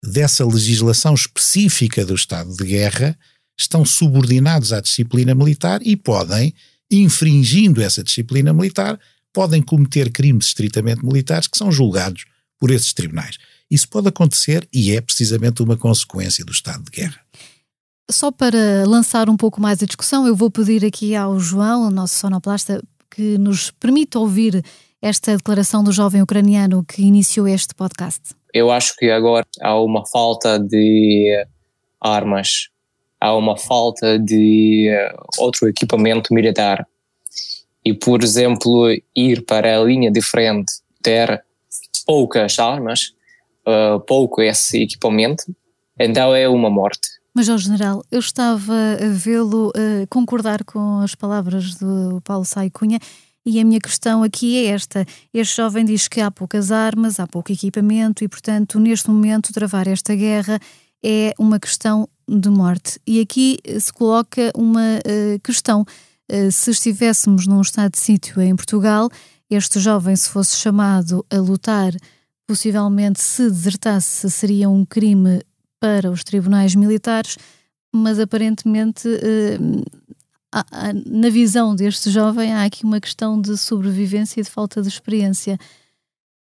dessa 0.04 0.46
legislação 0.46 1.14
específica 1.14 2.04
do 2.04 2.14
estado 2.14 2.54
de 2.54 2.64
guerra 2.64 3.18
estão 3.58 3.84
subordinados 3.84 4.72
à 4.72 4.80
disciplina 4.80 5.34
militar 5.34 5.80
e 5.82 5.96
podem, 5.96 6.54
infringindo 6.90 7.82
essa 7.82 8.04
disciplina 8.04 8.52
militar, 8.52 8.98
podem 9.32 9.60
cometer 9.60 10.10
crimes 10.10 10.46
estritamente 10.46 11.04
militares 11.04 11.48
que 11.48 11.58
são 11.58 11.72
julgados 11.72 12.24
por 12.58 12.70
esses 12.70 12.92
tribunais. 12.92 13.38
Isso 13.70 13.88
pode 13.88 14.08
acontecer 14.08 14.66
e 14.72 14.92
é 14.92 15.00
precisamente 15.00 15.62
uma 15.62 15.76
consequência 15.76 16.44
do 16.44 16.52
estado 16.52 16.84
de 16.84 16.90
guerra. 16.90 17.20
Só 18.10 18.30
para 18.30 18.86
lançar 18.86 19.28
um 19.28 19.36
pouco 19.36 19.60
mais 19.60 19.82
a 19.82 19.86
discussão, 19.86 20.26
eu 20.26 20.34
vou 20.34 20.50
pedir 20.50 20.84
aqui 20.84 21.14
ao 21.14 21.38
João, 21.38 21.86
o 21.86 21.90
nosso 21.90 22.14
sonoplasta, 22.14 22.82
que 23.18 23.36
nos 23.36 23.72
permita 23.72 24.20
ouvir 24.20 24.62
esta 25.02 25.36
declaração 25.36 25.82
do 25.82 25.90
jovem 25.90 26.22
ucraniano 26.22 26.84
que 26.84 27.02
iniciou 27.02 27.48
este 27.48 27.74
podcast. 27.74 28.20
Eu 28.54 28.70
acho 28.70 28.94
que 28.94 29.10
agora 29.10 29.44
há 29.60 29.74
uma 29.80 30.06
falta 30.06 30.56
de 30.56 31.44
armas 32.00 32.68
há 33.20 33.34
uma 33.34 33.56
falta 33.56 34.18
de 34.18 34.88
uh, 34.90 35.42
outro 35.42 35.68
equipamento 35.68 36.32
militar. 36.32 36.86
E, 37.84 37.92
por 37.92 38.22
exemplo, 38.22 38.88
ir 39.16 39.44
para 39.44 39.76
a 39.76 39.82
linha 39.82 40.10
de 40.10 40.22
frente, 40.22 40.72
ter 41.02 41.42
poucas 42.06 42.56
armas, 42.60 43.12
uh, 43.66 43.98
pouco 44.00 44.40
esse 44.40 44.82
equipamento, 44.82 45.44
então 45.98 46.32
é 46.34 46.48
uma 46.48 46.70
morte. 46.70 47.17
Ao 47.36 47.56
general, 47.56 48.02
eu 48.10 48.18
estava 48.18 48.74
a 49.00 49.08
vê-lo 49.10 49.68
uh, 49.68 50.06
concordar 50.10 50.64
com 50.64 50.98
as 51.00 51.14
palavras 51.14 51.76
do 51.76 52.20
Paulo 52.24 52.44
Saicunha 52.44 52.98
e 53.46 53.60
a 53.60 53.64
minha 53.64 53.80
questão 53.80 54.22
aqui 54.22 54.56
é 54.56 54.70
esta: 54.70 55.06
este 55.32 55.56
jovem 55.56 55.84
diz 55.84 56.08
que 56.08 56.20
há 56.20 56.30
poucas 56.30 56.72
armas, 56.72 57.20
há 57.20 57.26
pouco 57.26 57.52
equipamento 57.52 58.24
e, 58.24 58.28
portanto, 58.28 58.80
neste 58.80 59.08
momento, 59.08 59.52
travar 59.52 59.86
esta 59.86 60.14
guerra 60.14 60.58
é 61.02 61.32
uma 61.38 61.58
questão 61.58 62.08
de 62.28 62.50
morte. 62.50 63.00
E 63.06 63.20
aqui 63.20 63.58
se 63.80 63.92
coloca 63.92 64.52
uma 64.54 64.98
uh, 64.98 65.40
questão. 65.42 65.86
Uh, 66.30 66.52
se 66.52 66.72
estivéssemos 66.72 67.46
num 67.46 67.62
estado 67.62 67.92
de 67.92 68.00
sítio 68.00 68.42
em 68.42 68.54
Portugal, 68.54 69.08
este 69.48 69.80
jovem, 69.80 70.14
se 70.14 70.28
fosse 70.28 70.56
chamado 70.56 71.24
a 71.30 71.38
lutar, 71.38 71.94
possivelmente 72.46 73.22
se 73.22 73.48
desertasse, 73.48 74.28
seria 74.30 74.68
um 74.68 74.84
crime 74.84 75.40
para 75.80 76.10
os 76.10 76.24
tribunais 76.24 76.74
militares, 76.74 77.36
mas 77.94 78.18
aparentemente, 78.18 79.08
uh, 79.08 79.84
na 81.06 81.28
visão 81.28 81.74
deste 81.74 82.10
jovem, 82.10 82.52
há 82.52 82.64
aqui 82.64 82.84
uma 82.84 83.00
questão 83.00 83.40
de 83.40 83.56
sobrevivência 83.56 84.40
e 84.40 84.44
de 84.44 84.50
falta 84.50 84.82
de 84.82 84.88
experiência. 84.88 85.58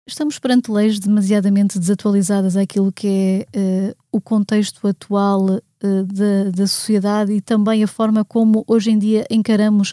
Estamos 0.07 0.39
perante 0.39 0.71
leis 0.71 0.99
demasiadamente 0.99 1.79
desatualizadas 1.79 2.57
àquilo 2.57 2.93
que 2.93 3.47
é 3.53 3.59
uh, 3.59 3.97
o 4.11 4.21
contexto 4.21 4.87
atual 4.87 5.57
uh, 5.57 6.05
da, 6.05 6.51
da, 6.55 6.67
sociedade 6.67 7.33
e 7.33 7.41
também 7.41 7.85
a 7.85 7.89
forma 7.89 8.25
como 8.25 8.65
hoje 8.67 8.91
em 8.91 8.99
dia 8.99 9.27
encaramos 9.31 9.93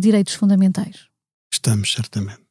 direitos 0.00 0.34
fundamentais. 0.34 1.06
Estamos, 1.50 1.94
certamente. 1.94 2.42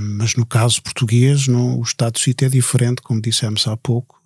mas 0.00 0.34
no 0.34 0.44
caso 0.44 0.82
português, 0.82 1.46
no, 1.46 1.78
o 1.78 1.82
estado 1.84 2.14
de 2.14 2.20
sítio 2.20 2.46
é 2.46 2.48
diferente, 2.48 3.00
como 3.00 3.22
dissemos 3.22 3.68
há 3.68 3.76
pouco, 3.76 4.20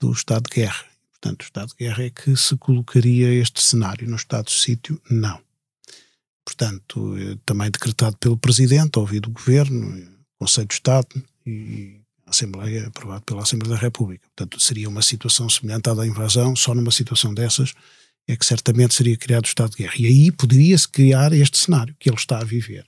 do 0.00 0.12
estado 0.12 0.48
de 0.48 0.56
guerra. 0.56 0.84
Portanto, 1.10 1.42
o 1.42 1.44
estado 1.44 1.68
de 1.68 1.84
guerra 1.84 2.04
é 2.04 2.10
que 2.10 2.36
se 2.36 2.56
colocaria 2.56 3.32
este 3.32 3.62
cenário. 3.62 4.08
No 4.08 4.16
estado 4.16 4.46
de 4.46 4.52
sítio, 4.52 5.00
não. 5.10 5.40
Portanto, 6.44 7.14
também 7.44 7.70
decretado 7.70 8.16
pelo 8.18 8.36
Presidente, 8.36 8.98
ouvido 8.98 9.28
o 9.28 9.32
Governo, 9.32 10.08
Conselho 10.38 10.68
de 10.68 10.74
Estado 10.74 11.08
e 11.44 12.00
Assembleia, 12.26 12.86
aprovado 12.86 13.22
pela 13.22 13.42
Assembleia 13.42 13.74
da 13.74 13.80
República. 13.80 14.26
Portanto, 14.36 14.60
seria 14.60 14.88
uma 14.88 15.02
situação 15.02 15.48
semelhante 15.48 15.88
à 15.88 15.94
da 15.94 16.06
invasão, 16.06 16.54
só 16.54 16.74
numa 16.74 16.92
situação 16.92 17.34
dessas 17.34 17.72
é 18.28 18.36
que 18.36 18.44
certamente 18.44 18.94
seria 18.94 19.16
criado 19.16 19.44
o 19.44 19.48
estado 19.48 19.70
de 19.70 19.78
guerra. 19.78 19.94
E 19.98 20.06
aí 20.06 20.32
poderia-se 20.32 20.88
criar 20.88 21.32
este 21.32 21.58
cenário 21.58 21.94
que 21.98 22.08
ele 22.08 22.16
está 22.16 22.38
a 22.38 22.44
viver. 22.44 22.84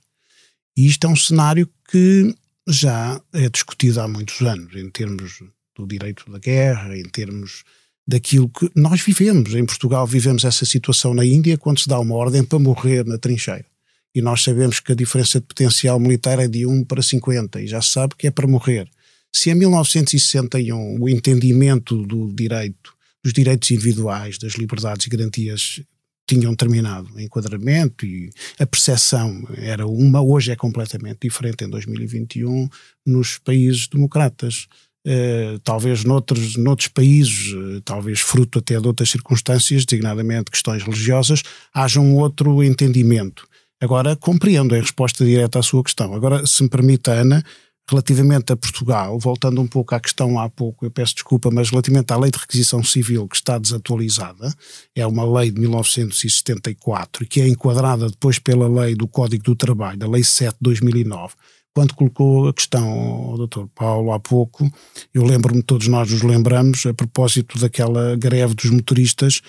E 0.77 0.85
isto 0.85 1.07
é 1.07 1.09
um 1.09 1.15
cenário 1.15 1.69
que 1.89 2.35
já 2.67 3.21
é 3.33 3.49
discutido 3.49 4.01
há 4.01 4.07
muitos 4.07 4.41
anos, 4.41 4.75
em 4.75 4.89
termos 4.89 5.41
do 5.81 5.87
direito 5.87 6.29
da 6.31 6.39
guerra, 6.39 6.97
em 6.97 7.03
termos 7.03 7.63
daquilo 8.07 8.49
que 8.49 8.69
nós 8.75 9.01
vivemos. 9.01 9.53
Em 9.53 9.65
Portugal 9.65 10.05
vivemos 10.05 10.43
essa 10.43 10.65
situação 10.65 11.13
na 11.13 11.25
Índia 11.25 11.57
quando 11.57 11.79
se 11.79 11.87
dá 11.87 11.99
uma 11.99 12.15
ordem 12.15 12.43
para 12.43 12.59
morrer 12.59 13.05
na 13.05 13.17
trincheira 13.17 13.65
e 14.13 14.21
nós 14.21 14.43
sabemos 14.43 14.79
que 14.79 14.91
a 14.91 14.95
diferença 14.95 15.39
de 15.39 15.45
potencial 15.45 15.99
militar 15.99 16.39
é 16.39 16.47
de 16.47 16.65
1 16.65 16.85
para 16.85 17.01
50 17.01 17.61
e 17.61 17.67
já 17.67 17.81
se 17.81 17.89
sabe 17.89 18.15
que 18.17 18.27
é 18.27 18.31
para 18.31 18.47
morrer. 18.47 18.89
Se 19.33 19.51
em 19.51 19.55
1961 19.55 20.99
o 20.99 21.07
entendimento 21.07 22.05
do 22.05 22.33
direito, 22.33 22.93
dos 23.23 23.33
direitos 23.33 23.69
individuais, 23.69 24.37
das 24.37 24.53
liberdades 24.53 25.05
e 25.05 25.09
garantias 25.09 25.81
tinham 26.27 26.55
terminado 26.55 27.11
o 27.13 27.19
enquadramento 27.19 28.05
e 28.05 28.29
a 28.59 28.65
percepção 28.65 29.47
era 29.57 29.87
uma, 29.87 30.21
hoje 30.21 30.51
é 30.51 30.55
completamente 30.55 31.19
diferente 31.21 31.63
em 31.63 31.69
2021 31.69 32.69
nos 33.05 33.37
países 33.37 33.87
democratas. 33.87 34.67
Uh, 35.07 35.57
talvez 35.63 36.03
noutros, 36.03 36.57
noutros 36.57 36.89
países, 36.89 37.53
uh, 37.53 37.81
talvez 37.81 38.19
fruto 38.19 38.59
até 38.59 38.79
de 38.79 38.85
outras 38.85 39.09
circunstâncias, 39.09 39.85
designadamente 39.85 40.51
questões 40.51 40.83
religiosas, 40.83 41.41
haja 41.73 41.99
um 41.99 42.17
outro 42.17 42.61
entendimento. 42.63 43.47
Agora, 43.81 44.15
compreendo 44.15 44.75
a 44.75 44.79
resposta 44.79 45.23
direta 45.23 45.59
à 45.59 45.63
sua 45.63 45.83
questão. 45.83 46.13
Agora, 46.13 46.45
se 46.45 46.61
me 46.61 46.69
permite, 46.69 47.09
Ana, 47.09 47.41
relativamente 47.89 48.53
a 48.53 48.57
Portugal, 48.57 49.17
voltando 49.17 49.61
um 49.61 49.67
pouco 49.67 49.95
à 49.95 49.99
questão 49.99 50.37
há 50.39 50.47
pouco, 50.47 50.85
eu 50.85 50.91
peço 50.91 51.15
desculpa, 51.15 51.49
mas 51.49 51.69
relativamente 51.69 52.11
à 52.11 52.17
lei 52.17 52.29
de 52.29 52.37
requisição 52.37 52.83
civil 52.83 53.27
que 53.27 53.35
está 53.35 53.57
desatualizada, 53.57 54.53
é 54.95 55.05
uma 55.07 55.25
lei 55.39 55.49
de 55.49 55.59
1974 55.59 57.25
que 57.25 57.41
é 57.41 57.47
enquadrada 57.47 58.09
depois 58.09 58.37
pela 58.37 58.67
lei 58.67 58.93
do 58.95 59.07
Código 59.07 59.43
do 59.43 59.55
Trabalho, 59.55 60.03
a 60.03 60.07
Lei 60.07 60.23
7 60.23 60.53
de 60.53 60.61
2009. 60.61 61.33
Quando 61.79 61.95
colocou 61.95 62.49
a 62.49 62.53
questão 62.53 62.89
ao 62.89 63.47
Dr. 63.47 63.63
Paulo 63.73 64.11
há 64.11 64.19
pouco, 64.19 64.69
eu 65.13 65.23
lembro-me, 65.23 65.63
todos 65.63 65.87
nós 65.87 66.11
nos 66.11 66.21
lembramos, 66.23 66.85
a 66.85 66.93
propósito 66.93 67.57
daquela 67.57 68.17
greve 68.17 68.53
dos 68.53 68.69
motoristas 68.69 69.39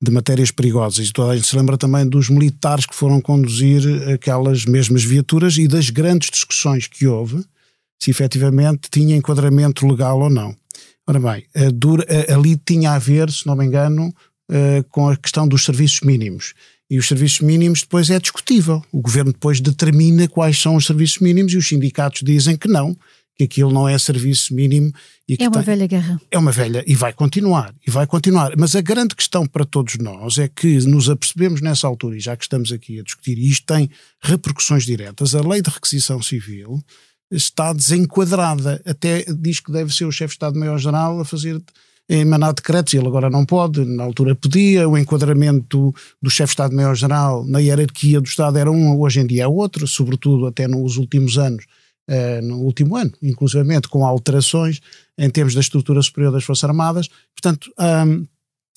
de 0.00 0.08
matérias 0.12 0.52
perigosas. 0.52 1.08
E 1.08 1.12
toda 1.12 1.32
a 1.32 1.36
gente 1.36 1.48
se 1.48 1.56
lembra 1.56 1.76
também 1.76 2.08
dos 2.08 2.30
militares 2.30 2.86
que 2.86 2.94
foram 2.94 3.20
conduzir 3.20 3.82
aquelas 4.08 4.64
mesmas 4.66 5.02
viaturas 5.02 5.58
e 5.58 5.66
das 5.66 5.90
grandes 5.90 6.30
discussões 6.30 6.86
que 6.86 7.08
houve 7.08 7.44
se 8.00 8.08
efetivamente 8.08 8.88
tinha 8.88 9.16
enquadramento 9.16 9.84
legal 9.84 10.20
ou 10.20 10.30
não. 10.30 10.54
Ora 11.08 11.18
bem, 11.18 11.44
ali 12.32 12.56
tinha 12.56 12.92
a 12.92 13.00
ver, 13.00 13.32
se 13.32 13.44
não 13.48 13.56
me 13.56 13.66
engano, 13.66 14.14
uh, 14.48 14.84
com 14.90 15.08
a 15.08 15.16
questão 15.16 15.48
dos 15.48 15.64
serviços 15.64 16.02
mínimos. 16.02 16.54
E 16.90 16.98
os 16.98 17.06
serviços 17.06 17.40
mínimos 17.40 17.82
depois 17.82 18.10
é 18.10 18.18
discutível. 18.18 18.84
O 18.90 19.00
governo 19.00 19.32
depois 19.32 19.60
determina 19.60 20.26
quais 20.26 20.60
são 20.60 20.74
os 20.74 20.86
serviços 20.86 21.20
mínimos 21.20 21.52
e 21.52 21.56
os 21.56 21.68
sindicatos 21.68 22.22
dizem 22.22 22.56
que 22.56 22.66
não, 22.66 22.96
que 23.36 23.44
aquilo 23.44 23.72
não 23.72 23.88
é 23.88 23.96
serviço 23.96 24.52
mínimo. 24.52 24.92
E 25.28 25.36
é 25.38 25.48
uma 25.48 25.52
tem, 25.52 25.62
velha 25.62 25.86
guerra. 25.86 26.20
É 26.30 26.36
uma 26.36 26.52
velha, 26.52 26.84
e 26.86 26.94
vai 26.94 27.12
continuar, 27.12 27.74
e 27.86 27.90
vai 27.90 28.06
continuar. 28.06 28.52
Mas 28.58 28.74
a 28.74 28.80
grande 28.80 29.14
questão 29.14 29.46
para 29.46 29.64
todos 29.64 29.96
nós 29.98 30.36
é 30.36 30.48
que 30.48 30.78
nos 30.86 31.08
apercebemos 31.08 31.60
nessa 31.60 31.86
altura, 31.86 32.16
e 32.16 32.20
já 32.20 32.36
que 32.36 32.42
estamos 32.42 32.72
aqui 32.72 32.98
a 32.98 33.02
discutir, 33.02 33.38
e 33.38 33.48
isto 33.48 33.64
tem 33.64 33.88
repercussões 34.22 34.84
diretas, 34.84 35.34
a 35.34 35.40
lei 35.40 35.62
de 35.62 35.70
requisição 35.70 36.20
civil 36.20 36.82
está 37.30 37.72
desenquadrada, 37.72 38.82
até 38.84 39.24
diz 39.38 39.60
que 39.60 39.70
deve 39.70 39.94
ser 39.94 40.04
o 40.04 40.12
chefe 40.12 40.32
de 40.32 40.34
Estado-Maior-General 40.34 41.20
a 41.20 41.24
fazer 41.24 41.62
emanar 42.18 42.52
decretos, 42.52 42.92
ele 42.94 43.06
agora 43.06 43.30
não 43.30 43.46
pode, 43.46 43.84
na 43.84 44.02
altura 44.02 44.34
podia, 44.34 44.88
o 44.88 44.98
enquadramento 44.98 45.94
do 46.20 46.28
chefe 46.28 46.48
de 46.48 46.52
Estado-Maior-General 46.54 47.46
na 47.46 47.60
hierarquia 47.60 48.20
do 48.20 48.26
Estado 48.26 48.58
era 48.58 48.70
um, 48.70 48.98
hoje 48.98 49.20
em 49.20 49.26
dia 49.26 49.44
é 49.44 49.48
outro, 49.48 49.86
sobretudo 49.86 50.46
até 50.46 50.66
nos 50.66 50.96
últimos 50.96 51.38
anos, 51.38 51.64
uh, 52.08 52.44
no 52.44 52.58
último 52.62 52.96
ano, 52.96 53.12
inclusivamente 53.22 53.88
com 53.88 54.04
alterações 54.04 54.80
em 55.16 55.30
termos 55.30 55.54
da 55.54 55.60
estrutura 55.60 56.02
superior 56.02 56.32
das 56.32 56.44
Forças 56.44 56.64
Armadas, 56.64 57.08
portanto... 57.34 57.72
Um, 57.78 58.26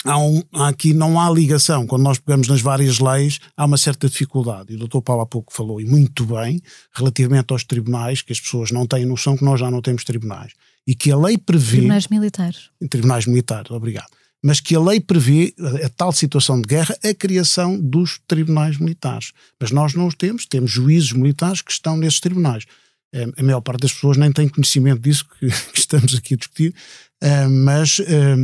há, 0.05 0.19
um, 0.19 0.43
aqui 0.53 0.93
não 0.93 1.17
há 1.17 1.29
ligação. 1.29 1.87
Quando 1.87 2.03
nós 2.03 2.19
pegamos 2.19 2.49
nas 2.49 2.61
várias 2.61 2.99
leis, 2.99 3.39
há 3.55 3.63
uma 3.63 3.77
certa 3.77 4.09
dificuldade. 4.09 4.73
E 4.73 4.75
o 4.75 4.85
Dr. 4.85 4.99
Paulo 4.99 5.21
há 5.21 5.25
pouco 5.25 5.53
falou, 5.53 5.79
e 5.79 5.85
muito 5.85 6.25
bem, 6.25 6.61
relativamente 6.93 7.53
aos 7.53 7.63
tribunais, 7.63 8.21
que 8.21 8.33
as 8.33 8.39
pessoas 8.41 8.69
não 8.69 8.85
têm 8.85 9.05
noção 9.05 9.37
que 9.37 9.45
nós 9.45 9.61
já 9.61 9.71
não 9.71 9.81
temos 9.81 10.03
tribunais 10.03 10.51
e 10.87 10.95
que 10.95 11.11
a 11.11 11.17
lei 11.17 11.37
prevê. 11.37 11.77
Tribunais 11.77 12.07
militares. 12.07 12.69
Em 12.81 12.87
tribunais 12.87 13.25
militares, 13.25 13.71
obrigado. 13.71 14.09
Mas 14.43 14.59
que 14.59 14.75
a 14.75 14.79
lei 14.79 14.99
prevê, 14.99 15.53
a, 15.57 15.85
a 15.85 15.89
tal 15.89 16.11
situação 16.11 16.61
de 16.61 16.67
guerra, 16.67 16.97
a 17.03 17.13
criação 17.13 17.79
dos 17.79 18.19
tribunais 18.27 18.77
militares. 18.77 19.31
Mas 19.59 19.71
nós 19.71 19.93
não 19.93 20.07
os 20.07 20.15
temos, 20.15 20.45
temos 20.45 20.69
juízes 20.69 21.13
militares 21.13 21.61
que 21.61 21.71
estão 21.71 21.95
nesses 21.95 22.19
tribunais. 22.19 22.65
Eh, 23.13 23.27
a 23.37 23.43
maior 23.43 23.61
parte 23.61 23.81
das 23.81 23.93
pessoas 23.93 24.17
nem 24.17 24.31
tem 24.31 24.49
conhecimento 24.49 25.01
disso 25.01 25.25
que, 25.39 25.47
estamos 25.73 26.15
aqui 26.15 26.33
a 26.33 26.37
discutir, 26.37 26.75
eh, 27.21 27.47
mas 27.47 28.01
eh, 28.01 28.35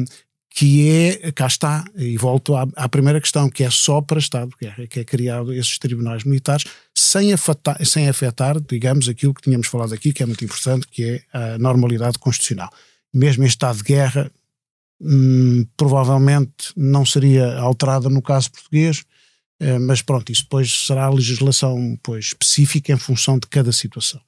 que 0.59 0.89
é, 0.89 1.31
cá 1.31 1.47
está, 1.47 1.85
e 1.95 2.17
volto 2.17 2.53
à, 2.53 2.67
à, 2.75 2.89
primeira 2.89 3.21
questão, 3.21 3.49
que 3.49 3.63
é 3.63 3.69
só 3.69 4.01
para 4.01 4.19
Estado 4.19 4.49
de 4.49 4.57
Guerra, 4.59 4.87
que 4.87 4.99
é 4.99 5.05
criado 5.05 5.53
esses 5.53 5.79
tribunais 5.79 6.25
militares, 6.25 6.65
sem 6.93 7.31
afetar, 7.31 7.85
sem 7.85 8.09
afetar, 8.09 8.59
digamos, 8.59 9.07
aquilo 9.07 9.33
que 9.33 9.41
tínhamos 9.41 9.67
falado 9.67 9.93
aqui, 9.93 10.11
que 10.11 10.21
é 10.21 10.25
muito 10.25 10.43
importante, 10.43 10.85
que 10.91 11.01
é 11.01 11.23
a 11.31 11.57
normalidade 11.57 12.19
constitucional. 12.19 12.69
Mesmo 13.13 13.45
em 13.45 13.47
estado 13.47 13.77
de 13.77 13.83
guerra, 13.83 14.29
hum, 14.99 15.65
provavelmente 15.77 16.73
não 16.75 17.05
seria 17.05 17.57
alterada 17.57 18.09
no 18.09 18.21
caso 18.21 18.51
português, 18.51 19.05
eh, 19.61 19.79
mas 19.79 20.01
pronto, 20.01 20.29
isso 20.29 20.43
depois 20.43 20.69
será 20.85 21.05
a 21.05 21.09
legislação 21.09 21.97
pois, 22.03 22.25
específica 22.25 22.91
em 22.91 22.97
função 22.97 23.39
de 23.39 23.47
cada 23.47 23.71
situação. 23.71 24.19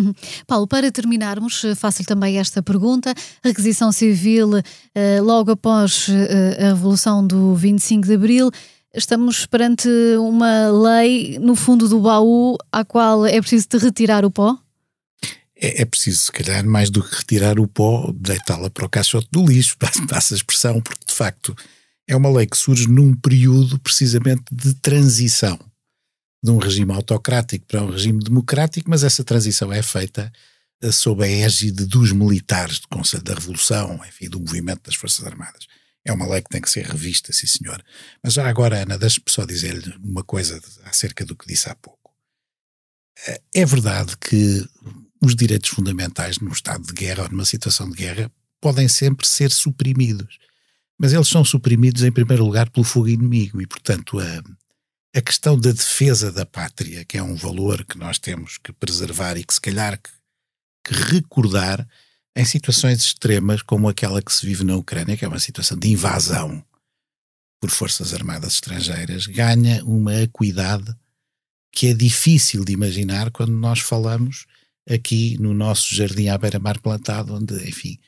Uhum. 0.00 0.14
Paulo, 0.46 0.66
para 0.66 0.90
terminarmos, 0.90 1.64
eh, 1.64 1.74
faço-lhe 1.74 2.06
também 2.06 2.38
esta 2.38 2.62
pergunta. 2.62 3.14
Requisição 3.44 3.92
civil, 3.92 4.58
uh, 4.58 5.22
logo 5.22 5.52
após 5.52 6.08
uh, 6.08 6.12
a 6.58 6.68
Revolução 6.68 7.26
do 7.26 7.54
25 7.54 8.06
de 8.06 8.14
Abril, 8.14 8.50
estamos 8.94 9.46
perante 9.46 9.88
uma 10.18 10.70
lei 10.70 11.38
no 11.38 11.54
fundo 11.54 11.88
do 11.88 12.00
baú 12.00 12.56
à 12.72 12.84
qual 12.84 13.26
é 13.26 13.40
preciso 13.40 13.68
de 13.68 13.78
retirar 13.78 14.24
o 14.24 14.30
pó? 14.30 14.56
É, 15.54 15.82
é 15.82 15.84
preciso, 15.84 16.18
se 16.24 16.32
calhar, 16.32 16.64
mais 16.64 16.88
do 16.88 17.02
que 17.02 17.16
retirar 17.16 17.60
o 17.60 17.68
pó, 17.68 18.10
deitá-la 18.14 18.70
para 18.70 18.86
o 18.86 18.88
caixote 18.88 19.28
do 19.30 19.44
lixo, 19.44 19.76
passa 20.08 20.34
a 20.34 20.36
expressão, 20.36 20.80
porque 20.80 21.04
de 21.06 21.14
facto 21.14 21.54
é 22.08 22.16
uma 22.16 22.30
lei 22.30 22.46
que 22.46 22.56
surge 22.56 22.88
num 22.88 23.14
período 23.14 23.78
precisamente 23.78 24.44
de 24.50 24.74
transição 24.74 25.58
de 26.42 26.50
um 26.50 26.58
regime 26.58 26.92
autocrático 26.92 27.66
para 27.66 27.82
um 27.82 27.90
regime 27.90 28.22
democrático, 28.22 28.88
mas 28.88 29.04
essa 29.04 29.22
transição 29.22 29.72
é 29.72 29.82
feita 29.82 30.32
eh, 30.82 30.90
sob 30.90 31.22
a 31.22 31.28
égide 31.28 31.84
dos 31.84 32.12
militares 32.12 32.80
do 32.80 32.88
Conselho 32.88 33.22
da 33.22 33.34
Revolução, 33.34 34.00
enfim, 34.08 34.28
do 34.28 34.40
movimento 34.40 34.82
das 34.84 34.94
Forças 34.94 35.26
Armadas. 35.26 35.66
É 36.04 36.12
uma 36.12 36.26
lei 36.26 36.40
que 36.40 36.48
tem 36.48 36.62
que 36.62 36.70
ser 36.70 36.86
revista, 36.86 37.32
sim 37.32 37.46
senhor. 37.46 37.84
Mas 38.22 38.32
já 38.32 38.48
agora, 38.48 38.82
Ana, 38.82 38.96
deixe-me 38.96 39.26
só 39.28 39.44
dizer-lhe 39.44 39.94
uma 40.02 40.24
coisa 40.24 40.58
acerca 40.84 41.24
do 41.26 41.36
que 41.36 41.46
disse 41.46 41.68
há 41.68 41.74
pouco. 41.74 42.10
Eh, 43.26 43.40
é 43.54 43.66
verdade 43.66 44.16
que 44.16 44.66
os 45.22 45.36
direitos 45.36 45.68
fundamentais 45.68 46.38
num 46.38 46.52
estado 46.52 46.86
de 46.86 46.94
guerra 46.94 47.24
ou 47.24 47.28
numa 47.28 47.44
situação 47.44 47.90
de 47.90 47.96
guerra 47.96 48.32
podem 48.60 48.88
sempre 48.88 49.26
ser 49.26 49.50
suprimidos. 49.50 50.38
Mas 50.98 51.12
eles 51.12 51.28
são 51.28 51.44
suprimidos, 51.44 52.02
em 52.02 52.12
primeiro 52.12 52.44
lugar, 52.44 52.70
pelo 52.70 52.84
fogo 52.84 53.08
inimigo 53.08 53.60
e, 53.60 53.66
portanto, 53.66 54.18
a, 54.18 54.42
a 55.14 55.20
questão 55.20 55.58
da 55.58 55.72
defesa 55.72 56.30
da 56.30 56.46
pátria, 56.46 57.04
que 57.04 57.18
é 57.18 57.22
um 57.22 57.34
valor 57.34 57.84
que 57.84 57.98
nós 57.98 58.18
temos 58.18 58.58
que 58.58 58.72
preservar 58.72 59.36
e 59.36 59.44
que 59.44 59.54
se 59.54 59.60
calhar 59.60 60.00
que, 60.00 60.10
que 60.84 60.94
recordar 60.94 61.86
em 62.36 62.44
situações 62.44 63.00
extremas 63.00 63.60
como 63.62 63.88
aquela 63.88 64.22
que 64.22 64.32
se 64.32 64.46
vive 64.46 64.64
na 64.64 64.76
Ucrânia, 64.76 65.16
que 65.16 65.24
é 65.24 65.28
uma 65.28 65.40
situação 65.40 65.76
de 65.76 65.88
invasão 65.88 66.64
por 67.60 67.70
forças 67.70 68.14
armadas 68.14 68.54
estrangeiras, 68.54 69.26
ganha 69.26 69.84
uma 69.84 70.22
acuidade 70.22 70.94
que 71.72 71.88
é 71.88 71.94
difícil 71.94 72.64
de 72.64 72.72
imaginar 72.72 73.30
quando 73.30 73.52
nós 73.52 73.80
falamos 73.80 74.46
aqui 74.88 75.36
no 75.38 75.52
nosso 75.52 75.94
jardim 75.94 76.28
à 76.28 76.38
beira-mar 76.38 76.80
plantado, 76.80 77.34
onde, 77.34 77.54
enfim, 77.68 77.98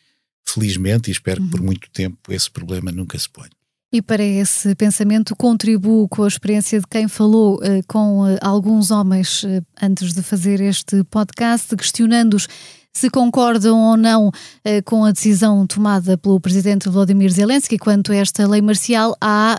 felizmente, 0.44 1.10
e 1.10 1.12
espero 1.12 1.42
que 1.42 1.50
por 1.50 1.60
uhum. 1.60 1.66
muito 1.66 1.90
tempo 1.90 2.32
esse 2.32 2.50
problema 2.50 2.90
nunca 2.90 3.18
se 3.18 3.28
ponha. 3.28 3.50
E 3.92 4.00
para 4.00 4.24
esse 4.24 4.74
pensamento 4.74 5.36
contribuo 5.36 6.08
com 6.08 6.22
a 6.22 6.28
experiência 6.28 6.80
de 6.80 6.86
quem 6.86 7.06
falou 7.08 7.56
uh, 7.56 7.84
com 7.86 8.22
uh, 8.22 8.38
alguns 8.40 8.90
homens 8.90 9.42
uh, 9.42 9.62
antes 9.82 10.14
de 10.14 10.22
fazer 10.22 10.62
este 10.62 11.04
podcast, 11.04 11.76
questionando-os 11.76 12.48
se 12.94 13.10
concordam 13.10 13.78
ou 13.78 13.96
não 13.96 14.30
com 14.84 15.02
a 15.02 15.12
decisão 15.12 15.66
tomada 15.66 16.18
pelo 16.18 16.38
presidente 16.38 16.90
Vladimir 16.90 17.32
Zelensky 17.32 17.78
quanto 17.78 18.12
a 18.12 18.16
esta 18.16 18.46
lei 18.46 18.60
marcial. 18.60 19.16
Há 19.18 19.56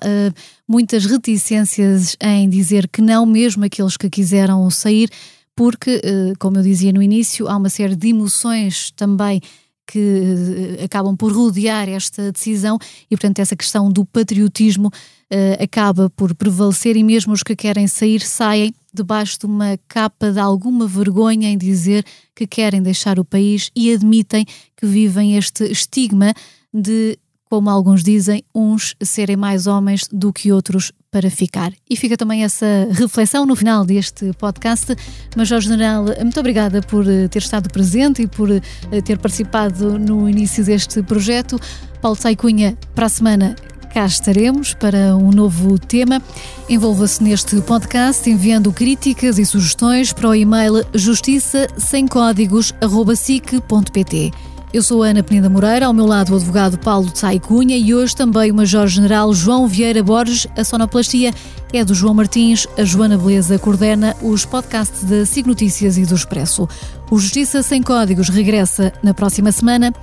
muitas 0.68 1.04
reticências 1.08 2.16
em 2.22 2.48
dizer 2.48 2.88
que 2.88 3.02
não, 3.02 3.26
mesmo 3.26 3.66
aqueles 3.66 3.98
que 3.98 4.08
quiseram 4.08 4.70
sair, 4.70 5.10
porque, 5.56 6.00
como 6.38 6.60
eu 6.60 6.62
dizia 6.62 6.94
no 6.94 7.02
início, 7.02 7.48
há 7.48 7.58
uma 7.58 7.70
série 7.70 7.96
de 7.96 8.10
emoções 8.10 8.92
também 8.92 9.42
que 9.86 10.78
eh, 10.80 10.84
acabam 10.84 11.16
por 11.16 11.32
rodear 11.32 11.90
esta 11.90 12.32
decisão 12.32 12.78
e, 13.10 13.16
portanto, 13.16 13.40
essa 13.40 13.56
questão 13.56 13.92
do 13.92 14.06
patriotismo 14.06 14.88
uh, 14.88 15.64
acaba 15.64 16.10
por 16.10 16.34
prevalecer 16.34 16.96
e 16.96 17.04
mesmo 17.04 17.34
os 17.34 17.44
que 17.44 17.56
querem 17.56 17.88
sair 17.88 18.22
saem 18.22 18.74
debaixo 18.94 19.40
de 19.40 19.46
uma 19.46 19.78
capa 19.88 20.32
de 20.32 20.40
alguma 20.40 20.88
vergonha 20.88 21.50
em 21.50 21.58
dizer 21.58 22.06
que 22.36 22.48
querem 22.48 22.82
deixar 22.82 23.20
o 23.20 23.26
país 23.26 23.72
e 23.76 23.94
admitem 23.94 24.46
que 24.78 24.86
vivem 24.86 25.36
este 25.36 25.66
estigma 25.66 26.34
de 26.74 27.18
como 27.54 27.70
alguns 27.70 28.04
dizem, 28.04 28.44
uns 28.54 28.96
serem 29.04 29.38
mais 29.38 29.68
homens 29.68 30.08
do 30.12 30.34
que 30.34 30.52
outros 30.52 30.92
para 31.14 31.30
ficar. 31.30 31.72
E 31.88 31.96
fica 31.96 32.18
também 32.18 32.44
essa 32.44 32.66
reflexão 32.92 33.46
no 33.46 33.56
final 33.56 33.86
deste 33.86 34.34
podcast. 34.34 34.96
Major 35.38 35.62
General, 35.62 36.04
muito 36.04 36.40
obrigada 36.40 36.82
por 36.82 37.08
eh, 37.08 37.28
ter 37.28 37.44
estado 37.44 37.70
presente 37.70 38.24
e 38.24 38.28
por 38.28 38.50
eh, 38.50 38.62
ter 39.06 39.20
participado 39.20 40.00
no 40.00 40.28
início 40.28 40.66
deste 40.66 41.04
projeto. 41.04 41.60
Paulo 42.02 42.18
Saicunha, 42.18 42.76
para 42.96 43.06
a 43.06 43.10
semana 43.10 43.56
cá 43.94 44.08
estaremos 44.08 44.74
para 44.74 45.16
um 45.16 45.30
novo 45.30 45.78
tema. 45.78 46.20
Envolva-se 46.68 47.24
neste 47.24 47.62
podcast 47.62 48.28
enviando 48.28 48.74
críticas 48.74 49.38
e 49.38 49.46
sugestões 49.46 50.12
para 50.12 50.30
o 50.30 50.34
e-mail 50.34 50.84
justiça 50.96 51.68
sem 51.78 52.08
códigos@sic.pt. 52.08 54.53
Eu 54.74 54.82
sou 54.82 55.04
Ana 55.04 55.22
Penida 55.22 55.48
Moreira, 55.52 55.86
ao 55.86 55.94
meu 55.94 56.08
lado 56.08 56.34
o 56.34 56.36
advogado 56.36 56.80
Paulo 56.80 57.12
Tsai 57.12 57.40
Cunha 57.40 57.78
e 57.78 57.94
hoje 57.94 58.16
também 58.16 58.50
o 58.50 58.56
Major-General 58.56 59.32
João 59.32 59.68
Vieira 59.68 60.02
Borges. 60.02 60.48
A 60.58 60.64
sonoplastia 60.64 61.32
é 61.72 61.86
do 61.86 61.94
João 61.94 62.16
Martins, 62.16 62.66
a 62.76 62.84
Joana 62.84 63.16
Beleza 63.16 63.60
coordena 63.60 64.16
os 64.20 64.46
podcasts 64.46 65.04
da 65.04 65.28
SIG 65.28 65.46
Notícias 65.46 65.96
e 66.00 66.06
do 66.08 66.16
Expresso. 66.16 66.68
O 67.12 67.20
Justiça 67.20 67.62
Sem 67.62 67.84
Códigos 67.84 68.30
regressa 68.30 68.92
na 69.04 69.14
próxima 69.14 69.52
semana. 69.52 69.94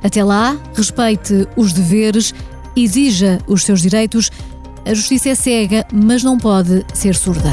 Até 0.00 0.22
lá, 0.22 0.56
respeite 0.76 1.48
os 1.56 1.72
deveres, 1.72 2.32
exija 2.76 3.40
os 3.48 3.64
seus 3.64 3.82
direitos. 3.82 4.30
A 4.86 4.94
justiça 4.94 5.30
é 5.30 5.34
cega, 5.34 5.84
mas 5.92 6.22
não 6.22 6.38
pode 6.38 6.86
ser 6.94 7.16
surda. 7.16 7.50